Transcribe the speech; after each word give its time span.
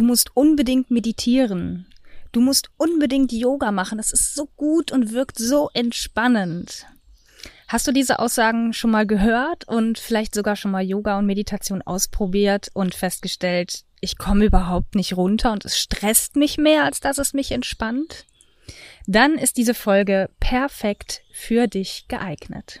du 0.00 0.06
musst 0.06 0.34
unbedingt 0.34 0.90
meditieren. 0.90 1.86
Du 2.32 2.40
musst 2.40 2.70
unbedingt 2.78 3.32
Yoga 3.32 3.70
machen. 3.70 3.98
Das 3.98 4.12
ist 4.12 4.34
so 4.34 4.46
gut 4.56 4.92
und 4.92 5.12
wirkt 5.12 5.38
so 5.38 5.68
entspannend. 5.74 6.86
Hast 7.68 7.86
du 7.86 7.92
diese 7.92 8.18
Aussagen 8.18 8.72
schon 8.72 8.90
mal 8.90 9.06
gehört 9.06 9.68
und 9.68 9.98
vielleicht 9.98 10.34
sogar 10.34 10.56
schon 10.56 10.70
mal 10.70 10.82
Yoga 10.82 11.18
und 11.18 11.26
Meditation 11.26 11.82
ausprobiert 11.82 12.68
und 12.72 12.94
festgestellt, 12.94 13.84
ich 14.00 14.16
komme 14.16 14.46
überhaupt 14.46 14.94
nicht 14.94 15.18
runter 15.18 15.52
und 15.52 15.66
es 15.66 15.78
stresst 15.78 16.34
mich 16.34 16.56
mehr, 16.56 16.84
als 16.84 17.00
dass 17.00 17.18
es 17.18 17.34
mich 17.34 17.52
entspannt? 17.52 18.24
Dann 19.06 19.34
ist 19.34 19.58
diese 19.58 19.74
Folge 19.74 20.30
perfekt 20.40 21.20
für 21.30 21.66
dich 21.66 22.06
geeignet. 22.08 22.80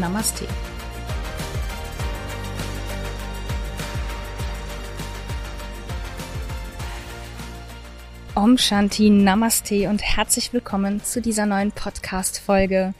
Namaste. 0.00 0.46
Om 8.34 8.58
Shanti 8.58 9.10
Namaste 9.10 9.88
und 9.88 10.02
herzlich 10.02 10.52
willkommen 10.52 11.04
zu 11.04 11.22
dieser 11.22 11.46
neuen 11.46 11.70
Podcast-Folge, 11.70 12.94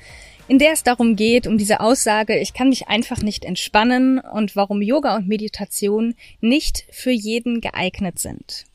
in 0.46 0.60
der 0.60 0.72
es 0.72 0.84
darum 0.84 1.16
geht, 1.16 1.48
um 1.48 1.58
diese 1.58 1.80
Aussage, 1.80 2.38
ich 2.38 2.54
kann 2.54 2.68
mich 2.68 2.86
einfach 2.86 3.18
nicht 3.18 3.44
entspannen 3.44 4.20
und 4.20 4.54
warum 4.54 4.80
Yoga 4.80 5.16
und 5.16 5.26
Meditation 5.26 6.14
nicht 6.40 6.86
für 6.90 7.10
jeden 7.10 7.60
geeignet 7.60 8.20
sind. 8.20 8.66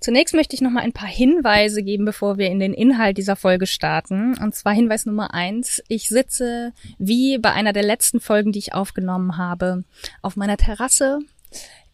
Zunächst 0.00 0.34
möchte 0.34 0.54
ich 0.54 0.60
noch 0.60 0.70
mal 0.70 0.82
ein 0.82 0.92
paar 0.92 1.08
Hinweise 1.08 1.82
geben, 1.82 2.04
bevor 2.04 2.38
wir 2.38 2.48
in 2.48 2.60
den 2.60 2.74
Inhalt 2.74 3.18
dieser 3.18 3.36
Folge 3.36 3.66
starten. 3.66 4.36
Und 4.38 4.54
zwar 4.54 4.72
Hinweis 4.72 5.06
Nummer 5.06 5.34
eins. 5.34 5.82
Ich 5.88 6.08
sitze, 6.08 6.72
wie 6.98 7.38
bei 7.38 7.52
einer 7.52 7.72
der 7.72 7.82
letzten 7.82 8.20
Folgen, 8.20 8.52
die 8.52 8.58
ich 8.58 8.74
aufgenommen 8.74 9.36
habe, 9.36 9.84
auf 10.22 10.36
meiner 10.36 10.56
Terrasse 10.56 11.18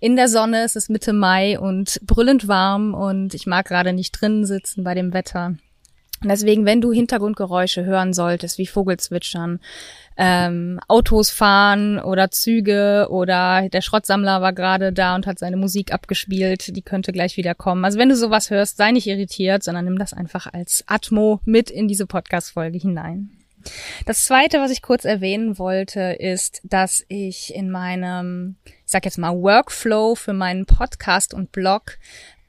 in 0.00 0.16
der 0.16 0.28
Sonne. 0.28 0.64
Es 0.64 0.76
ist 0.76 0.90
Mitte 0.90 1.12
Mai 1.12 1.58
und 1.58 2.00
brüllend 2.02 2.48
warm 2.48 2.94
und 2.94 3.34
ich 3.34 3.46
mag 3.46 3.66
gerade 3.66 3.92
nicht 3.92 4.20
drinnen 4.20 4.44
sitzen 4.44 4.84
bei 4.84 4.94
dem 4.94 5.12
Wetter. 5.12 5.56
Deswegen, 6.24 6.64
wenn 6.66 6.80
du 6.80 6.92
Hintergrundgeräusche 6.92 7.84
hören 7.84 8.12
solltest, 8.12 8.58
wie 8.58 8.66
Vogelzwitschern, 8.66 9.60
ähm, 10.16 10.78
Autos 10.88 11.30
fahren 11.30 11.98
oder 11.98 12.30
Züge 12.30 13.08
oder 13.10 13.68
der 13.68 13.80
Schrottsammler 13.80 14.42
war 14.42 14.52
gerade 14.52 14.92
da 14.92 15.14
und 15.14 15.26
hat 15.26 15.38
seine 15.38 15.56
Musik 15.56 15.92
abgespielt, 15.92 16.76
die 16.76 16.82
könnte 16.82 17.12
gleich 17.12 17.36
wieder 17.36 17.54
kommen. 17.54 17.84
Also 17.84 17.98
wenn 17.98 18.10
du 18.10 18.16
sowas 18.16 18.50
hörst, 18.50 18.76
sei 18.76 18.92
nicht 18.92 19.06
irritiert, 19.06 19.62
sondern 19.62 19.86
nimm 19.86 19.98
das 19.98 20.12
einfach 20.12 20.46
als 20.52 20.84
Atmo 20.86 21.40
mit 21.44 21.70
in 21.70 21.88
diese 21.88 22.06
Podcast-Folge 22.06 22.78
hinein. 22.78 23.30
Das 24.06 24.24
zweite, 24.24 24.58
was 24.58 24.70
ich 24.70 24.82
kurz 24.82 25.04
erwähnen 25.04 25.58
wollte, 25.58 26.16
ist, 26.18 26.60
dass 26.64 27.04
ich 27.08 27.54
in 27.54 27.70
meinem, 27.70 28.56
ich 28.64 28.72
sag 28.86 29.04
jetzt 29.04 29.18
mal, 29.18 29.34
Workflow 29.34 30.14
für 30.14 30.32
meinen 30.32 30.66
Podcast 30.66 31.32
und 31.32 31.52
Blog 31.52 31.98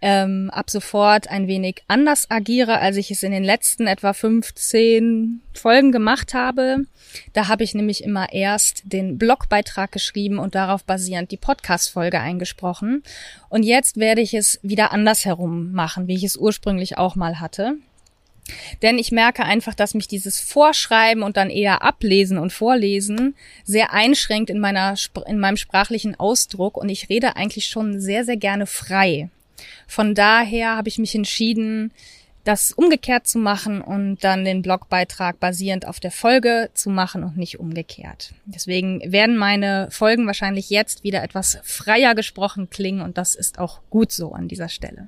ähm, 0.05 0.49
ab 0.51 0.69
sofort 0.69 1.29
ein 1.29 1.47
wenig 1.47 1.81
anders 1.87 2.29
agiere, 2.29 2.79
als 2.79 2.97
ich 2.97 3.09
es 3.09 3.23
in 3.23 3.31
den 3.31 3.45
letzten 3.45 3.87
etwa 3.87 4.11
15 4.11 5.39
Folgen 5.53 5.93
gemacht 5.93 6.33
habe. 6.33 6.85
Da 7.31 7.47
habe 7.47 7.63
ich 7.63 7.73
nämlich 7.73 8.03
immer 8.03 8.33
erst 8.33 8.83
den 8.83 9.17
Blogbeitrag 9.17 9.93
geschrieben 9.93 10.39
und 10.39 10.55
darauf 10.55 10.83
basierend 10.83 11.31
die 11.31 11.37
Podcast-Folge 11.37 12.19
eingesprochen. 12.19 13.01
Und 13.47 13.63
jetzt 13.63 13.95
werde 13.95 14.19
ich 14.19 14.33
es 14.33 14.59
wieder 14.61 14.91
andersherum 14.91 15.71
machen, 15.71 16.09
wie 16.09 16.15
ich 16.15 16.25
es 16.25 16.35
ursprünglich 16.35 16.97
auch 16.97 17.15
mal 17.15 17.39
hatte. 17.39 17.77
Denn 18.81 18.97
ich 18.97 19.13
merke 19.13 19.45
einfach, 19.45 19.73
dass 19.73 19.93
mich 19.93 20.09
dieses 20.09 20.41
Vorschreiben 20.41 21.23
und 21.23 21.37
dann 21.37 21.49
eher 21.49 21.81
ablesen 21.81 22.37
und 22.37 22.51
vorlesen 22.51 23.35
sehr 23.63 23.93
einschränkt 23.93 24.49
in 24.49 24.59
meiner, 24.59 24.95
in 25.27 25.39
meinem 25.39 25.55
sprachlichen 25.55 26.19
Ausdruck 26.19 26.75
und 26.75 26.89
ich 26.89 27.07
rede 27.07 27.37
eigentlich 27.37 27.67
schon 27.67 28.01
sehr, 28.01 28.25
sehr 28.25 28.35
gerne 28.35 28.65
frei. 28.65 29.29
Von 29.87 30.15
daher 30.15 30.75
habe 30.75 30.89
ich 30.89 30.97
mich 30.97 31.15
entschieden, 31.15 31.91
das 32.43 32.73
umgekehrt 32.73 33.25
zu 33.25 33.39
machen 33.39 33.81
und 33.81 34.23
dann 34.23 34.43
den 34.43 34.61
Blogbeitrag 34.61 35.39
basierend 35.39 35.87
auf 35.87 35.99
der 35.99 36.11
Folge 36.11 36.69
zu 36.73 36.89
machen 36.89 37.23
und 37.23 37.37
nicht 37.37 37.59
umgekehrt. 37.59 38.33
Deswegen 38.45 39.01
werden 39.11 39.37
meine 39.37 39.87
Folgen 39.91 40.27
wahrscheinlich 40.27 40.69
jetzt 40.69 41.03
wieder 41.03 41.23
etwas 41.23 41.59
freier 41.63 42.15
gesprochen 42.15 42.69
klingen 42.69 43.01
und 43.01 43.17
das 43.17 43.35
ist 43.35 43.59
auch 43.59 43.79
gut 43.89 44.11
so 44.11 44.33
an 44.33 44.47
dieser 44.47 44.69
Stelle. 44.69 45.07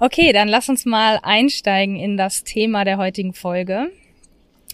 Okay, 0.00 0.32
dann 0.32 0.48
lass 0.48 0.68
uns 0.68 0.84
mal 0.84 1.20
einsteigen 1.22 1.96
in 1.96 2.16
das 2.16 2.42
Thema 2.42 2.84
der 2.84 2.96
heutigen 2.96 3.34
Folge. 3.34 3.90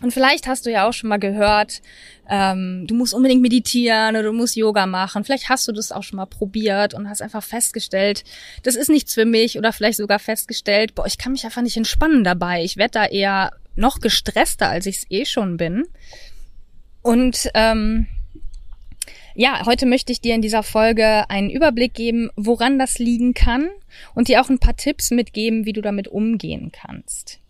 Und 0.04 0.12
vielleicht 0.12 0.46
hast 0.46 0.66
du 0.66 0.70
ja 0.70 0.86
auch 0.86 0.92
schon 0.92 1.08
mal 1.08 1.16
gehört, 1.16 1.80
ähm, 2.28 2.84
du 2.86 2.94
musst 2.94 3.14
unbedingt 3.14 3.40
meditieren 3.40 4.10
oder 4.10 4.24
du 4.24 4.32
musst 4.34 4.54
Yoga 4.54 4.84
machen. 4.84 5.24
Vielleicht 5.24 5.48
hast 5.48 5.66
du 5.66 5.72
das 5.72 5.92
auch 5.92 6.02
schon 6.02 6.18
mal 6.18 6.26
probiert 6.26 6.92
und 6.92 7.08
hast 7.08 7.22
einfach 7.22 7.42
festgestellt, 7.42 8.22
das 8.64 8.76
ist 8.76 8.90
nichts 8.90 9.14
für 9.14 9.24
mich 9.24 9.56
oder 9.56 9.72
vielleicht 9.72 9.96
sogar 9.96 10.18
festgestellt, 10.18 10.94
boah, 10.94 11.06
ich 11.06 11.16
kann 11.16 11.32
mich 11.32 11.46
einfach 11.46 11.62
nicht 11.62 11.78
entspannen 11.78 12.22
dabei. 12.22 12.62
Ich 12.64 12.76
werde 12.76 12.90
da 12.90 13.06
eher 13.06 13.52
noch 13.76 14.00
gestresster, 14.00 14.68
als 14.68 14.84
ich 14.84 14.96
es 14.96 15.06
eh 15.10 15.24
schon 15.24 15.56
bin. 15.56 15.86
Und 17.00 17.48
ähm, 17.54 18.06
ja, 19.34 19.64
heute 19.64 19.86
möchte 19.86 20.12
ich 20.12 20.20
dir 20.20 20.34
in 20.34 20.42
dieser 20.42 20.62
Folge 20.62 21.30
einen 21.30 21.48
Überblick 21.48 21.94
geben, 21.94 22.28
woran 22.36 22.78
das 22.78 22.98
liegen 22.98 23.32
kann 23.32 23.70
und 24.14 24.28
dir 24.28 24.42
auch 24.42 24.50
ein 24.50 24.58
paar 24.58 24.76
Tipps 24.76 25.10
mitgeben, 25.12 25.64
wie 25.64 25.72
du 25.72 25.80
damit 25.80 26.08
umgehen 26.08 26.72
kannst. 26.72 27.40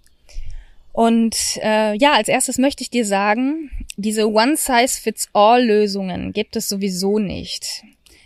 Und 0.94 1.58
äh, 1.60 1.94
ja, 1.96 2.12
als 2.12 2.28
erstes 2.28 2.56
möchte 2.56 2.84
ich 2.84 2.88
dir 2.88 3.04
sagen, 3.04 3.68
diese 3.96 4.30
One-Size-Fits-All-Lösungen 4.30 6.32
gibt 6.32 6.54
es 6.54 6.68
sowieso 6.68 7.18
nicht. 7.18 7.82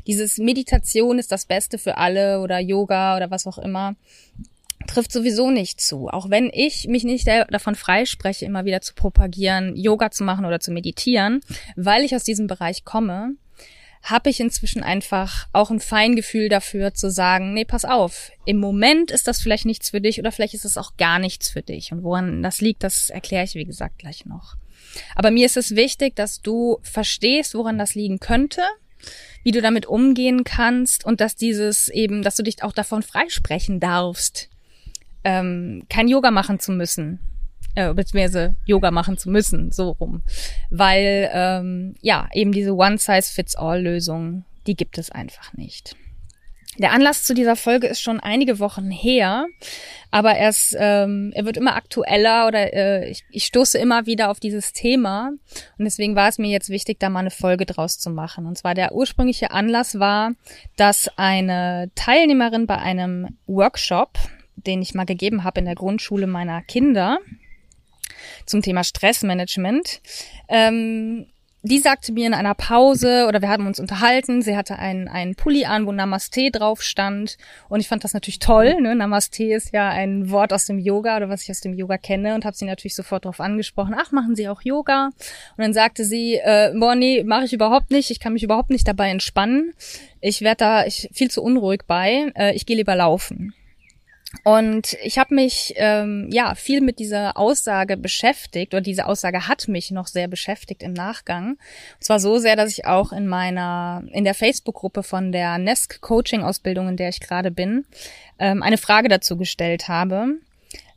Dieses 0.06 0.36
Meditation 0.36 1.18
ist 1.18 1.32
das 1.32 1.46
Beste 1.46 1.78
für 1.78 1.96
alle 1.96 2.42
oder 2.42 2.58
Yoga 2.58 3.16
oder 3.16 3.30
was 3.30 3.46
auch 3.46 3.56
immer, 3.56 3.96
trifft 4.86 5.12
sowieso 5.12 5.50
nicht 5.50 5.80
zu. 5.80 6.08
Auch 6.08 6.28
wenn 6.28 6.50
ich 6.52 6.86
mich 6.88 7.04
nicht 7.04 7.26
davon 7.26 7.74
freispreche, 7.74 8.44
immer 8.44 8.66
wieder 8.66 8.82
zu 8.82 8.92
propagieren, 8.92 9.74
Yoga 9.74 10.10
zu 10.10 10.22
machen 10.22 10.44
oder 10.44 10.60
zu 10.60 10.70
meditieren, 10.70 11.40
weil 11.74 12.04
ich 12.04 12.14
aus 12.14 12.24
diesem 12.24 12.48
Bereich 12.48 12.84
komme, 12.84 13.30
habe 14.02 14.30
ich 14.30 14.40
inzwischen 14.40 14.82
einfach 14.82 15.48
auch 15.52 15.70
ein 15.70 15.80
Feingefühl 15.80 16.48
dafür 16.48 16.94
zu 16.94 17.10
sagen, 17.10 17.54
nee, 17.54 17.64
pass 17.64 17.84
auf, 17.84 18.30
im 18.44 18.58
Moment 18.58 19.10
ist 19.10 19.26
das 19.26 19.40
vielleicht 19.40 19.66
nichts 19.66 19.90
für 19.90 20.00
dich 20.00 20.18
oder 20.18 20.32
vielleicht 20.32 20.54
ist 20.54 20.64
es 20.64 20.78
auch 20.78 20.96
gar 20.96 21.18
nichts 21.18 21.50
für 21.50 21.62
dich. 21.62 21.92
Und 21.92 22.02
woran 22.02 22.42
das 22.42 22.60
liegt, 22.60 22.82
das 22.82 23.10
erkläre 23.10 23.44
ich, 23.44 23.54
wie 23.54 23.64
gesagt, 23.64 23.98
gleich 23.98 24.24
noch. 24.24 24.56
Aber 25.14 25.30
mir 25.30 25.46
ist 25.46 25.56
es 25.56 25.76
wichtig, 25.76 26.16
dass 26.16 26.40
du 26.40 26.78
verstehst, 26.82 27.54
woran 27.54 27.78
das 27.78 27.94
liegen 27.94 28.20
könnte, 28.20 28.62
wie 29.42 29.52
du 29.52 29.60
damit 29.60 29.86
umgehen 29.86 30.44
kannst 30.44 31.04
und 31.04 31.20
dass 31.20 31.36
dieses 31.36 31.88
eben, 31.88 32.22
dass 32.22 32.36
du 32.36 32.42
dich 32.42 32.62
auch 32.62 32.72
davon 32.72 33.02
freisprechen 33.02 33.80
darfst, 33.80 34.48
ähm, 35.24 35.84
kein 35.88 36.08
Yoga 36.08 36.30
machen 36.30 36.58
zu 36.58 36.72
müssen, 36.72 37.20
äh, 37.78 37.94
beziehungsweise 37.94 38.56
Yoga 38.64 38.90
machen 38.90 39.18
zu 39.18 39.30
müssen, 39.30 39.70
so 39.70 39.90
rum. 39.90 40.22
Weil, 40.68 41.30
ähm, 41.32 41.94
ja, 42.00 42.28
eben 42.32 42.50
diese 42.50 42.74
One-Size-Fits-All-Lösung, 42.74 44.44
die 44.66 44.74
gibt 44.74 44.98
es 44.98 45.10
einfach 45.12 45.52
nicht. 45.52 45.94
Der 46.76 46.92
Anlass 46.92 47.22
zu 47.24 47.34
dieser 47.34 47.54
Folge 47.54 47.86
ist 47.86 48.00
schon 48.00 48.18
einige 48.18 48.58
Wochen 48.58 48.90
her, 48.90 49.46
aber 50.10 50.32
er, 50.32 50.48
ist, 50.48 50.76
ähm, 50.78 51.32
er 51.34 51.44
wird 51.44 51.56
immer 51.56 51.76
aktueller 51.76 52.46
oder 52.48 52.72
äh, 52.72 53.10
ich, 53.10 53.24
ich 53.30 53.46
stoße 53.46 53.78
immer 53.78 54.06
wieder 54.06 54.30
auf 54.30 54.40
dieses 54.40 54.72
Thema 54.72 55.30
und 55.78 55.84
deswegen 55.84 56.16
war 56.16 56.28
es 56.28 56.38
mir 56.38 56.50
jetzt 56.50 56.70
wichtig, 56.70 56.98
da 56.98 57.10
mal 57.10 57.20
eine 57.20 57.30
Folge 57.30 57.64
draus 57.64 57.98
zu 57.98 58.10
machen. 58.10 58.46
Und 58.46 58.58
zwar 58.58 58.74
der 58.74 58.92
ursprüngliche 58.92 59.52
Anlass 59.52 59.98
war, 59.98 60.32
dass 60.76 61.08
eine 61.16 61.90
Teilnehmerin 61.94 62.66
bei 62.66 62.78
einem 62.78 63.38
Workshop, 63.46 64.18
den 64.56 64.82
ich 64.82 64.94
mal 64.94 65.06
gegeben 65.06 65.44
habe 65.44 65.60
in 65.60 65.66
der 65.66 65.76
Grundschule 65.76 66.26
meiner 66.26 66.62
Kinder 66.62 67.18
zum 68.46 68.62
Thema 68.62 68.84
Stressmanagement, 68.84 70.00
ähm, 70.48 71.26
die 71.62 71.78
sagte 71.78 72.12
mir 72.12 72.26
in 72.26 72.34
einer 72.34 72.54
Pause 72.54 73.26
oder 73.28 73.42
wir 73.42 73.48
haben 73.48 73.66
uns 73.66 73.80
unterhalten, 73.80 74.42
sie 74.42 74.56
hatte 74.56 74.78
einen, 74.78 75.08
einen 75.08 75.34
Pulli 75.34 75.64
an, 75.64 75.86
wo 75.86 75.92
Namaste 75.92 76.50
drauf 76.52 76.82
stand 76.82 77.36
und 77.68 77.80
ich 77.80 77.88
fand 77.88 78.04
das 78.04 78.14
natürlich 78.14 78.38
toll. 78.38 78.80
Ne? 78.80 78.94
Namaste 78.94 79.44
ist 79.44 79.72
ja 79.72 79.88
ein 79.88 80.30
Wort 80.30 80.52
aus 80.52 80.66
dem 80.66 80.78
Yoga 80.78 81.16
oder 81.16 81.28
was 81.28 81.42
ich 81.42 81.50
aus 81.50 81.60
dem 81.60 81.74
Yoga 81.74 81.98
kenne 81.98 82.36
und 82.36 82.44
habe 82.44 82.56
sie 82.56 82.64
natürlich 82.64 82.94
sofort 82.94 83.24
darauf 83.24 83.40
angesprochen, 83.40 83.94
ach, 83.98 84.12
machen 84.12 84.36
Sie 84.36 84.48
auch 84.48 84.62
Yoga? 84.62 85.06
Und 85.56 85.64
dann 85.64 85.72
sagte 85.72 86.04
sie, 86.04 86.36
äh, 86.36 86.72
boah, 86.78 86.94
nee, 86.94 87.24
mache 87.24 87.44
ich 87.46 87.52
überhaupt 87.52 87.90
nicht, 87.90 88.10
ich 88.10 88.20
kann 88.20 88.34
mich 88.34 88.44
überhaupt 88.44 88.70
nicht 88.70 88.86
dabei 88.86 89.10
entspannen. 89.10 89.74
Ich 90.20 90.42
werde 90.42 90.58
da 90.58 90.86
ich, 90.86 91.10
viel 91.12 91.30
zu 91.30 91.42
unruhig 91.42 91.82
bei, 91.88 92.32
äh, 92.36 92.54
ich 92.54 92.66
gehe 92.66 92.76
lieber 92.76 92.94
laufen. 92.94 93.52
Und 94.44 94.94
ich 95.02 95.18
habe 95.18 95.34
mich 95.34 95.72
ähm, 95.76 96.28
ja 96.30 96.54
viel 96.54 96.82
mit 96.82 96.98
dieser 96.98 97.38
Aussage 97.38 97.96
beschäftigt 97.96 98.74
oder 98.74 98.82
diese 98.82 99.06
Aussage 99.06 99.48
hat 99.48 99.68
mich 99.68 99.90
noch 99.90 100.06
sehr 100.06 100.28
beschäftigt 100.28 100.82
im 100.82 100.92
Nachgang. 100.92 101.52
Und 101.52 102.04
zwar 102.04 102.20
so 102.20 102.38
sehr, 102.38 102.54
dass 102.54 102.70
ich 102.70 102.84
auch 102.84 103.12
in 103.12 103.26
meiner 103.26 104.04
in 104.12 104.24
der 104.24 104.34
Facebook-Gruppe 104.34 105.02
von 105.02 105.32
der 105.32 105.56
Nesk 105.56 106.02
Coaching 106.02 106.42
Ausbildung, 106.42 106.88
in 106.88 106.96
der 106.98 107.08
ich 107.08 107.20
gerade 107.20 107.50
bin, 107.50 107.86
ähm, 108.38 108.62
eine 108.62 108.76
Frage 108.76 109.08
dazu 109.08 109.38
gestellt 109.38 109.88
habe, 109.88 110.34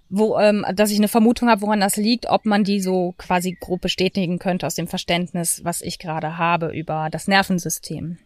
wo 0.10 0.38
ähm, 0.38 0.66
dass 0.76 0.92
ich 0.92 0.98
eine 0.98 1.08
Vermutung 1.08 1.50
habe, 1.50 1.62
woran 1.62 1.80
das 1.80 1.96
liegt, 1.96 2.26
ob 2.26 2.46
man 2.46 2.66
die 2.66 2.82
so 2.82 3.14
quasi 3.18 3.58
grob 3.58 3.80
bestätigen 3.80 4.40
könnte 4.40 4.68
aus 4.68 4.76
dem 4.76 4.90
Verständnis, 4.90 5.62
was 5.64 5.82
ich 5.82 6.00
gerade 6.00 6.38
habe 6.38 6.74
über 6.74 7.08
das 7.10 7.30
Nervensystem. 7.30 8.18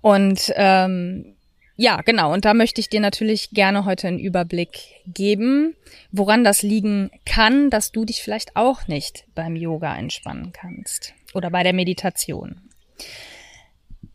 Und 0.00 0.52
ähm, 0.54 1.34
ja, 1.80 2.02
genau. 2.02 2.30
Und 2.34 2.44
da 2.44 2.52
möchte 2.52 2.78
ich 2.78 2.90
dir 2.90 3.00
natürlich 3.00 3.52
gerne 3.52 3.86
heute 3.86 4.06
einen 4.06 4.18
Überblick 4.18 5.00
geben, 5.06 5.74
woran 6.12 6.44
das 6.44 6.60
liegen 6.60 7.10
kann, 7.24 7.70
dass 7.70 7.90
du 7.90 8.04
dich 8.04 8.22
vielleicht 8.22 8.54
auch 8.54 8.86
nicht 8.86 9.24
beim 9.34 9.56
Yoga 9.56 9.96
entspannen 9.96 10.52
kannst 10.52 11.14
oder 11.32 11.48
bei 11.48 11.62
der 11.62 11.72
Meditation. 11.72 12.60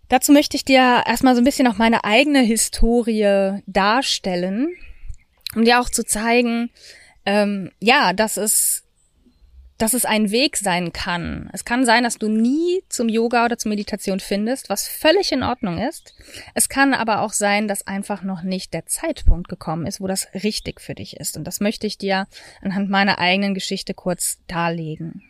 Dazu 0.10 0.32
möchte 0.32 0.56
ich 0.56 0.64
dir 0.64 1.06
erstmal 1.08 1.34
so 1.34 1.42
ein 1.42 1.44
bisschen 1.44 1.66
auch 1.66 1.80
meine 1.80 2.04
eigene 2.04 2.42
Historie 2.42 3.64
darstellen, 3.66 4.68
um 5.56 5.66
dir 5.66 5.82
auch 5.82 5.90
zu 5.90 6.06
zeigen, 6.06 6.70
ähm, 7.26 7.72
ja, 7.80 8.14
dass 8.14 8.38
es 8.38 8.85
dass 9.78 9.94
es 9.94 10.06
ein 10.06 10.32
Weg 10.32 10.58
sein 10.58 10.94
kann. 10.94 11.50
Es 11.52 11.66
kann 11.66 11.86
sein, 11.86 12.04
dass 12.04 12.18
du 12.18 12.30
nie 12.30 12.84
zum 12.88 13.10
Yoga 13.10 13.46
oder 13.46 13.58
zur 13.58 13.70
Meditation 13.70 14.20
findest, 14.20 14.70
was 14.70 14.88
völlig 14.88 15.32
in 15.32 15.44
Ordnung 15.44 15.78
ist. 15.78 16.14
Es 16.54 16.70
kann 16.70 16.94
aber 16.94 17.22
auch 17.22 17.34
sein, 17.34 17.68
dass 17.68 17.86
einfach 17.86 18.24
noch 18.24 18.42
nicht 18.42 18.74
der 18.74 18.86
Zeitpunkt 18.86 19.50
gekommen 19.50 19.86
ist, 19.86 20.00
wo 20.00 20.08
das 20.08 20.28
richtig 20.34 20.80
für 20.80 20.96
dich 20.96 21.18
ist. 21.18 21.36
Und 21.36 21.44
das 21.46 21.60
möchte 21.60 21.88
ich 21.88 21.98
dir 21.98 22.28
anhand 22.62 22.90
meiner 22.90 23.20
eigenen 23.20 23.54
Geschichte 23.54 23.94
kurz 23.94 24.40
darlegen. 24.48 25.24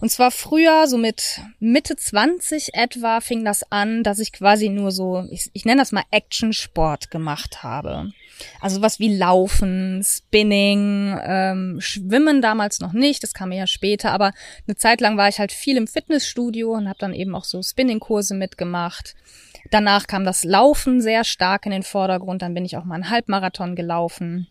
Und 0.00 0.10
zwar 0.10 0.30
früher, 0.30 0.86
so 0.86 0.96
mit 0.96 1.40
Mitte 1.60 1.96
20 1.96 2.74
etwa, 2.74 3.20
fing 3.20 3.44
das 3.44 3.70
an, 3.70 4.02
dass 4.02 4.18
ich 4.18 4.32
quasi 4.32 4.68
nur 4.68 4.90
so, 4.92 5.26
ich, 5.30 5.50
ich 5.52 5.64
nenne 5.64 5.82
das 5.82 5.92
mal 5.92 6.04
Action-Sport 6.10 7.10
gemacht 7.10 7.62
habe. 7.62 8.12
Also 8.60 8.82
was 8.82 8.98
wie 8.98 9.16
Laufen, 9.16 10.02
Spinning, 10.04 11.18
ähm, 11.24 11.80
Schwimmen 11.80 12.42
damals 12.42 12.80
noch 12.80 12.92
nicht, 12.92 13.22
das 13.22 13.34
kam 13.34 13.52
ja 13.52 13.66
später, 13.66 14.12
aber 14.12 14.32
eine 14.66 14.76
Zeit 14.76 15.00
lang 15.00 15.16
war 15.16 15.28
ich 15.28 15.38
halt 15.38 15.52
viel 15.52 15.76
im 15.76 15.86
Fitnessstudio 15.86 16.72
und 16.72 16.88
habe 16.88 16.98
dann 16.98 17.14
eben 17.14 17.34
auch 17.34 17.44
so 17.44 17.62
Spinning-Kurse 17.62 18.34
mitgemacht. 18.34 19.14
Danach 19.70 20.06
kam 20.06 20.24
das 20.24 20.44
Laufen 20.44 21.00
sehr 21.00 21.24
stark 21.24 21.66
in 21.66 21.72
den 21.72 21.82
Vordergrund, 21.82 22.42
dann 22.42 22.54
bin 22.54 22.64
ich 22.64 22.76
auch 22.76 22.84
mal 22.84 22.96
einen 22.96 23.10
Halbmarathon 23.10 23.76
gelaufen. 23.76 24.48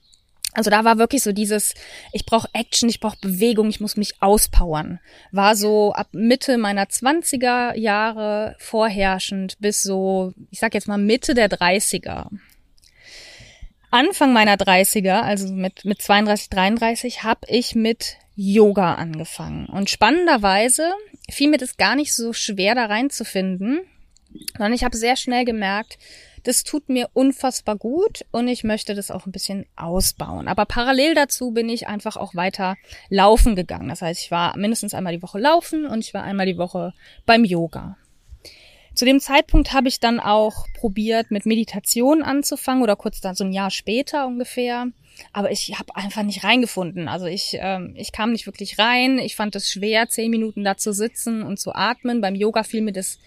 Also 0.53 0.69
da 0.69 0.83
war 0.83 0.97
wirklich 0.97 1.23
so 1.23 1.31
dieses, 1.31 1.73
ich 2.11 2.25
brauche 2.25 2.49
Action, 2.53 2.89
ich 2.89 2.99
brauche 2.99 3.17
Bewegung, 3.21 3.69
ich 3.69 3.79
muss 3.79 3.95
mich 3.95 4.21
auspowern. 4.21 4.99
War 5.31 5.55
so 5.55 5.93
ab 5.93 6.09
Mitte 6.11 6.57
meiner 6.57 6.85
20er 6.85 7.75
Jahre 7.77 8.55
vorherrschend 8.59 9.57
bis 9.59 9.81
so, 9.81 10.33
ich 10.49 10.59
sag 10.59 10.73
jetzt 10.73 10.89
mal 10.89 10.97
Mitte 10.97 11.33
der 11.35 11.49
30er. 11.49 12.27
Anfang 13.91 14.31
meiner 14.31 14.55
30er, 14.55 15.21
also 15.21 15.53
mit, 15.53 15.83
mit 15.83 16.01
32, 16.01 16.49
33, 16.49 17.23
habe 17.23 17.41
ich 17.47 17.75
mit 17.75 18.15
Yoga 18.35 18.95
angefangen. 18.95 19.67
Und 19.67 19.89
spannenderweise 19.89 20.91
fiel 21.29 21.49
mir 21.49 21.57
das 21.57 21.75
gar 21.75 21.95
nicht 21.95 22.13
so 22.13 22.31
schwer 22.31 22.73
da 22.73 22.85
reinzufinden, 22.85 23.81
sondern 24.53 24.73
ich 24.73 24.85
habe 24.85 24.95
sehr 24.95 25.17
schnell 25.17 25.43
gemerkt, 25.43 25.99
das 26.43 26.63
tut 26.63 26.89
mir 26.89 27.09
unfassbar 27.13 27.75
gut 27.75 28.25
und 28.31 28.47
ich 28.47 28.63
möchte 28.63 28.95
das 28.95 29.11
auch 29.11 29.25
ein 29.25 29.31
bisschen 29.31 29.65
ausbauen. 29.75 30.47
Aber 30.47 30.65
parallel 30.65 31.13
dazu 31.13 31.51
bin 31.51 31.69
ich 31.69 31.87
einfach 31.87 32.17
auch 32.17 32.33
weiter 32.33 32.77
laufen 33.09 33.55
gegangen. 33.55 33.89
Das 33.89 34.01
heißt, 34.01 34.23
ich 34.23 34.31
war 34.31 34.57
mindestens 34.57 34.93
einmal 34.93 35.13
die 35.13 35.21
Woche 35.21 35.37
laufen 35.37 35.85
und 35.85 35.99
ich 35.99 36.13
war 36.13 36.23
einmal 36.23 36.45
die 36.45 36.57
Woche 36.57 36.93
beim 37.25 37.43
Yoga. 37.43 37.97
Zu 38.93 39.05
dem 39.05 39.19
Zeitpunkt 39.19 39.73
habe 39.73 39.87
ich 39.87 39.99
dann 39.99 40.19
auch 40.19 40.65
probiert, 40.73 41.31
mit 41.31 41.45
Meditation 41.45 42.23
anzufangen 42.23 42.83
oder 42.83 42.95
kurz 42.95 43.21
dann 43.21 43.35
so 43.35 43.43
ein 43.43 43.53
Jahr 43.53 43.71
später 43.71 44.27
ungefähr. 44.27 44.87
Aber 45.33 45.51
ich 45.51 45.77
habe 45.77 45.95
einfach 45.95 46.23
nicht 46.23 46.43
reingefunden. 46.43 47.07
Also 47.07 47.25
ich, 47.25 47.57
ähm, 47.59 47.93
ich 47.95 48.11
kam 48.11 48.31
nicht 48.31 48.45
wirklich 48.45 48.79
rein. 48.79 49.17
Ich 49.19 49.35
fand 49.35 49.55
es 49.55 49.71
schwer, 49.71 50.09
zehn 50.09 50.29
Minuten 50.29 50.63
da 50.63 50.77
zu 50.77 50.93
sitzen 50.93 51.43
und 51.43 51.59
zu 51.59 51.73
atmen. 51.73 52.21
Beim 52.21 52.35
Yoga 52.35 52.63
fiel 52.63 52.81
mir 52.81 52.91
das 52.91 53.19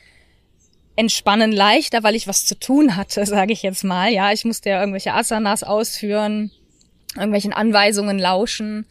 Entspannen 0.96 1.50
leichter, 1.50 2.02
weil 2.02 2.14
ich 2.14 2.28
was 2.28 2.44
zu 2.44 2.58
tun 2.58 2.96
hatte, 2.96 3.24
sage 3.26 3.52
ich 3.52 3.62
jetzt 3.62 3.84
mal. 3.84 4.12
Ja, 4.12 4.32
ich 4.32 4.44
musste 4.44 4.70
ja 4.70 4.80
irgendwelche 4.80 5.14
Asanas 5.14 5.62
ausführen, 5.62 6.50
irgendwelchen 7.16 7.52
Anweisungen 7.52 8.18
lauschen 8.18 8.86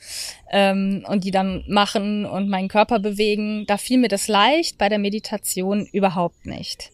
ähm, 0.52 1.04
und 1.08 1.24
die 1.24 1.32
dann 1.32 1.64
machen 1.68 2.26
und 2.26 2.50
meinen 2.50 2.68
Körper 2.68 3.00
bewegen. 3.00 3.66
Da 3.68 3.78
fiel 3.78 3.98
mir 3.98 4.08
das 4.08 4.28
leicht, 4.28 4.78
bei 4.78 4.90
der 4.90 5.00
Meditation 5.00 5.88
überhaupt 5.92 6.46
nicht. 6.46 6.92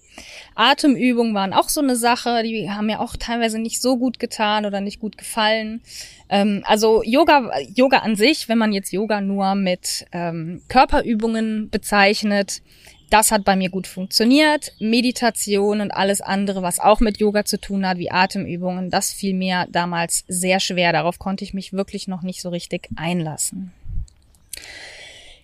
Atemübungen 0.55 1.33
waren 1.33 1.53
auch 1.53 1.69
so 1.69 1.81
eine 1.81 1.95
Sache, 1.95 2.43
die 2.43 2.69
haben 2.69 2.87
mir 2.87 2.99
auch 2.99 3.15
teilweise 3.15 3.59
nicht 3.59 3.81
so 3.81 3.97
gut 3.97 4.19
getan 4.19 4.65
oder 4.65 4.81
nicht 4.81 4.99
gut 4.99 5.17
gefallen. 5.17 5.81
Ähm, 6.29 6.63
also 6.65 7.03
Yoga, 7.03 7.51
Yoga 7.73 7.99
an 7.99 8.15
sich, 8.15 8.49
wenn 8.49 8.57
man 8.57 8.73
jetzt 8.73 8.91
Yoga 8.91 9.21
nur 9.21 9.55
mit 9.55 10.05
ähm, 10.11 10.61
Körperübungen 10.67 11.69
bezeichnet, 11.69 12.61
das 13.09 13.31
hat 13.31 13.43
bei 13.43 13.55
mir 13.55 13.69
gut 13.69 13.87
funktioniert. 13.87 14.73
Meditation 14.79 15.81
und 15.81 15.91
alles 15.91 16.21
andere, 16.21 16.61
was 16.61 16.79
auch 16.79 16.99
mit 16.99 17.19
Yoga 17.19 17.45
zu 17.45 17.59
tun 17.59 17.87
hat, 17.87 17.97
wie 17.97 18.11
Atemübungen, 18.11 18.89
das 18.89 19.11
fiel 19.11 19.33
mir 19.33 19.67
damals 19.69 20.23
sehr 20.27 20.59
schwer. 20.59 20.93
Darauf 20.93 21.19
konnte 21.19 21.43
ich 21.43 21.53
mich 21.53 21.73
wirklich 21.73 22.07
noch 22.07 22.21
nicht 22.21 22.41
so 22.41 22.49
richtig 22.49 22.89
einlassen. 22.95 23.73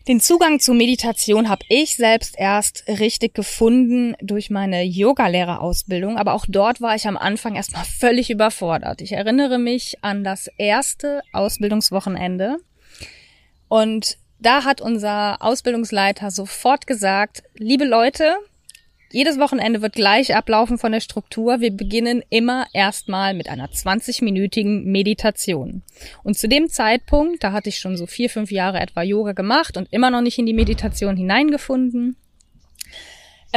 Den 0.08 0.20
Zugang 0.20 0.60
zu 0.60 0.76
Meditation 0.76 1.50
habe 1.50 1.66
ich 1.68 1.96
selbst 1.96 2.36
erst 2.38 2.84
richtig 2.88 3.34
gefunden 3.34 4.16
durch 4.22 4.52
meine 4.52 4.84
Yogalehrerausbildung, 4.84 6.18
aber 6.18 6.36
auch 6.36 6.46
dort 6.48 6.80
war 6.80 6.96
ich 6.96 7.08
am 7.08 7.18
Anfang 7.18 7.56
erstmal 7.56 7.86
völlig 7.86 8.30
überfordert. 8.30 9.02
Ich 9.02 9.14
erinnere 9.14 9.58
mich 9.58 9.98
an 10.04 10.24
das 10.24 10.48
erste 10.60 11.22
Ausbildungswochenende 11.34 12.58
und 13.68 14.20
da 14.46 14.64
hat 14.64 14.80
unser 14.80 15.42
Ausbildungsleiter 15.42 16.30
sofort 16.30 16.86
gesagt, 16.86 17.44
liebe 17.56 17.84
Leute, 17.84 18.36
jedes 19.12 19.40
Wochenende 19.40 19.82
wird 19.82 19.94
gleich 19.94 20.36
ablaufen 20.36 20.78
von 20.78 20.92
der 20.92 21.00
Struktur. 21.00 21.62
Wir 21.62 21.72
beginnen 21.72 22.22
immer 22.30 22.68
erstmal 22.74 23.34
mit 23.34 23.50
einer 23.50 23.70
20-minütigen 23.70 24.84
Meditation. 24.84 25.82
Und 26.24 26.38
zu 26.38 26.48
dem 26.48 26.70
Zeitpunkt, 26.70 27.44
da 27.44 27.54
hatte 27.54 27.70
ich 27.70 27.80
schon 27.80 27.98
so 27.98 28.06
vier, 28.06 28.30
fünf 28.30 28.52
Jahre 28.52 28.80
etwa 28.80 29.02
Yoga 29.02 29.32
gemacht 29.32 29.78
und 29.78 29.88
immer 29.92 30.12
noch 30.12 30.22
nicht 30.22 30.38
in 30.38 30.46
die 30.46 30.54
Meditation 30.54 31.18
hineingefunden 31.18 32.18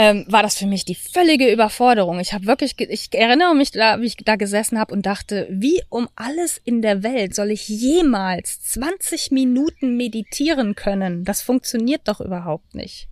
ähm, 0.00 0.24
war 0.28 0.44
das 0.44 0.56
für 0.56 0.66
mich 0.66 0.84
die 0.84 0.94
völlige 0.94 1.52
Überforderung. 1.52 2.20
Ich 2.20 2.32
habe 2.32 2.46
wirklich, 2.46 2.78
ich 2.78 3.12
erinnere 3.12 3.56
mich, 3.56 3.72
da, 3.72 4.00
wie 4.00 4.06
ich 4.06 4.16
da 4.16 4.36
gesessen 4.36 4.78
habe 4.78 4.94
und 4.94 5.04
dachte, 5.04 5.48
wie 5.50 5.82
um 5.88 6.08
alles 6.14 6.60
in 6.62 6.82
der 6.82 7.02
Welt 7.02 7.34
soll 7.34 7.50
ich 7.50 7.66
jemals 7.66 8.62
20 8.62 9.32
Minuten 9.32 9.96
meditieren 9.96 10.76
können? 10.76 11.24
Das 11.24 11.42
funktioniert 11.42 12.02
doch 12.04 12.20
überhaupt 12.20 12.76
nicht. 12.76 13.08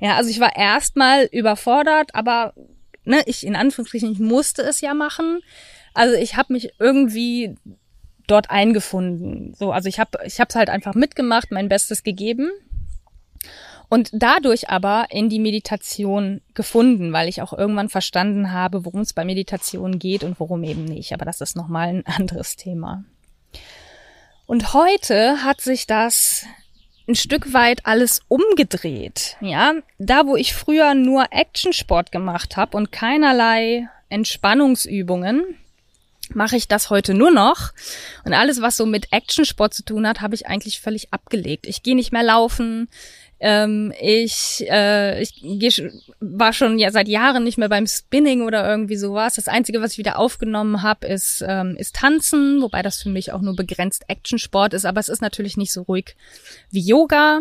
Ja, 0.00 0.16
also 0.16 0.28
ich 0.28 0.38
war 0.38 0.54
erstmal 0.54 1.24
überfordert, 1.32 2.14
aber 2.14 2.52
ne, 3.04 3.22
ich 3.24 3.46
in 3.46 3.56
Anführungsstrichen, 3.56 4.12
ich 4.12 4.18
musste 4.18 4.60
es 4.60 4.82
ja 4.82 4.92
machen. 4.92 5.40
Also 5.94 6.14
ich 6.14 6.36
habe 6.36 6.52
mich 6.52 6.72
irgendwie 6.78 7.54
dort 8.26 8.50
eingefunden. 8.50 9.54
So, 9.58 9.72
also 9.72 9.88
ich 9.88 9.98
habe 9.98 10.18
ich 10.26 10.40
habe 10.40 10.50
es 10.50 10.56
halt 10.56 10.68
einfach 10.68 10.94
mitgemacht, 10.94 11.52
mein 11.52 11.70
Bestes 11.70 12.02
gegeben 12.02 12.50
Und 13.88 14.10
dadurch 14.12 14.68
aber 14.68 15.06
in 15.10 15.28
die 15.28 15.38
Meditation 15.38 16.42
gefunden, 16.54 17.12
weil 17.12 17.28
ich 17.28 17.40
auch 17.40 17.52
irgendwann 17.52 17.88
verstanden 17.88 18.52
habe, 18.52 18.84
worum 18.84 19.00
es 19.00 19.14
bei 19.14 19.24
Meditation 19.24 19.98
geht 19.98 20.24
und 20.24 20.38
worum 20.38 20.62
eben 20.62 20.84
nicht. 20.84 21.12
Aber 21.12 21.24
das 21.24 21.40
ist 21.40 21.56
nochmal 21.56 21.88
ein 21.88 22.06
anderes 22.18 22.56
Thema. 22.56 23.04
Und 24.46 24.74
heute 24.74 25.42
hat 25.42 25.60
sich 25.60 25.86
das 25.86 26.46
ein 27.08 27.14
Stück 27.14 27.54
weit 27.54 27.86
alles 27.86 28.20
umgedreht. 28.28 29.36
Ja, 29.40 29.74
da 29.98 30.26
wo 30.26 30.36
ich 30.36 30.54
früher 30.54 30.94
nur 30.94 31.26
Actionsport 31.30 32.12
gemacht 32.12 32.56
habe 32.56 32.76
und 32.76 32.92
keinerlei 32.92 33.88
Entspannungsübungen, 34.10 35.56
mache 36.34 36.56
ich 36.56 36.68
das 36.68 36.90
heute 36.90 37.14
nur 37.14 37.30
noch. 37.30 37.72
Und 38.24 38.34
alles, 38.34 38.60
was 38.60 38.76
so 38.76 38.84
mit 38.84 39.12
Actionsport 39.12 39.72
zu 39.72 39.84
tun 39.84 40.06
hat, 40.06 40.20
habe 40.20 40.34
ich 40.34 40.46
eigentlich 40.46 40.80
völlig 40.80 41.12
abgelegt. 41.12 41.66
Ich 41.66 41.82
gehe 41.82 41.96
nicht 41.96 42.12
mehr 42.12 42.22
laufen. 42.22 42.88
Ähm, 43.40 43.92
ich 44.00 44.64
äh, 44.68 45.22
ich 45.22 45.40
geh, 45.42 45.70
war 46.20 46.52
schon 46.52 46.78
ja 46.78 46.90
seit 46.90 47.06
Jahren 47.08 47.44
nicht 47.44 47.56
mehr 47.56 47.68
beim 47.68 47.86
Spinning 47.86 48.42
oder 48.42 48.68
irgendwie 48.68 48.96
sowas. 48.96 49.34
Das 49.34 49.46
Einzige, 49.46 49.80
was 49.80 49.92
ich 49.92 49.98
wieder 49.98 50.18
aufgenommen 50.18 50.82
habe, 50.82 51.06
ist, 51.06 51.44
ähm, 51.46 51.76
ist 51.76 51.94
Tanzen, 51.94 52.60
wobei 52.62 52.82
das 52.82 53.02
für 53.02 53.10
mich 53.10 53.32
auch 53.32 53.40
nur 53.40 53.54
begrenzt 53.54 54.04
Actionsport 54.08 54.74
ist, 54.74 54.84
aber 54.84 55.00
es 55.00 55.08
ist 55.08 55.22
natürlich 55.22 55.56
nicht 55.56 55.72
so 55.72 55.82
ruhig 55.82 56.16
wie 56.70 56.80
Yoga. 56.80 57.40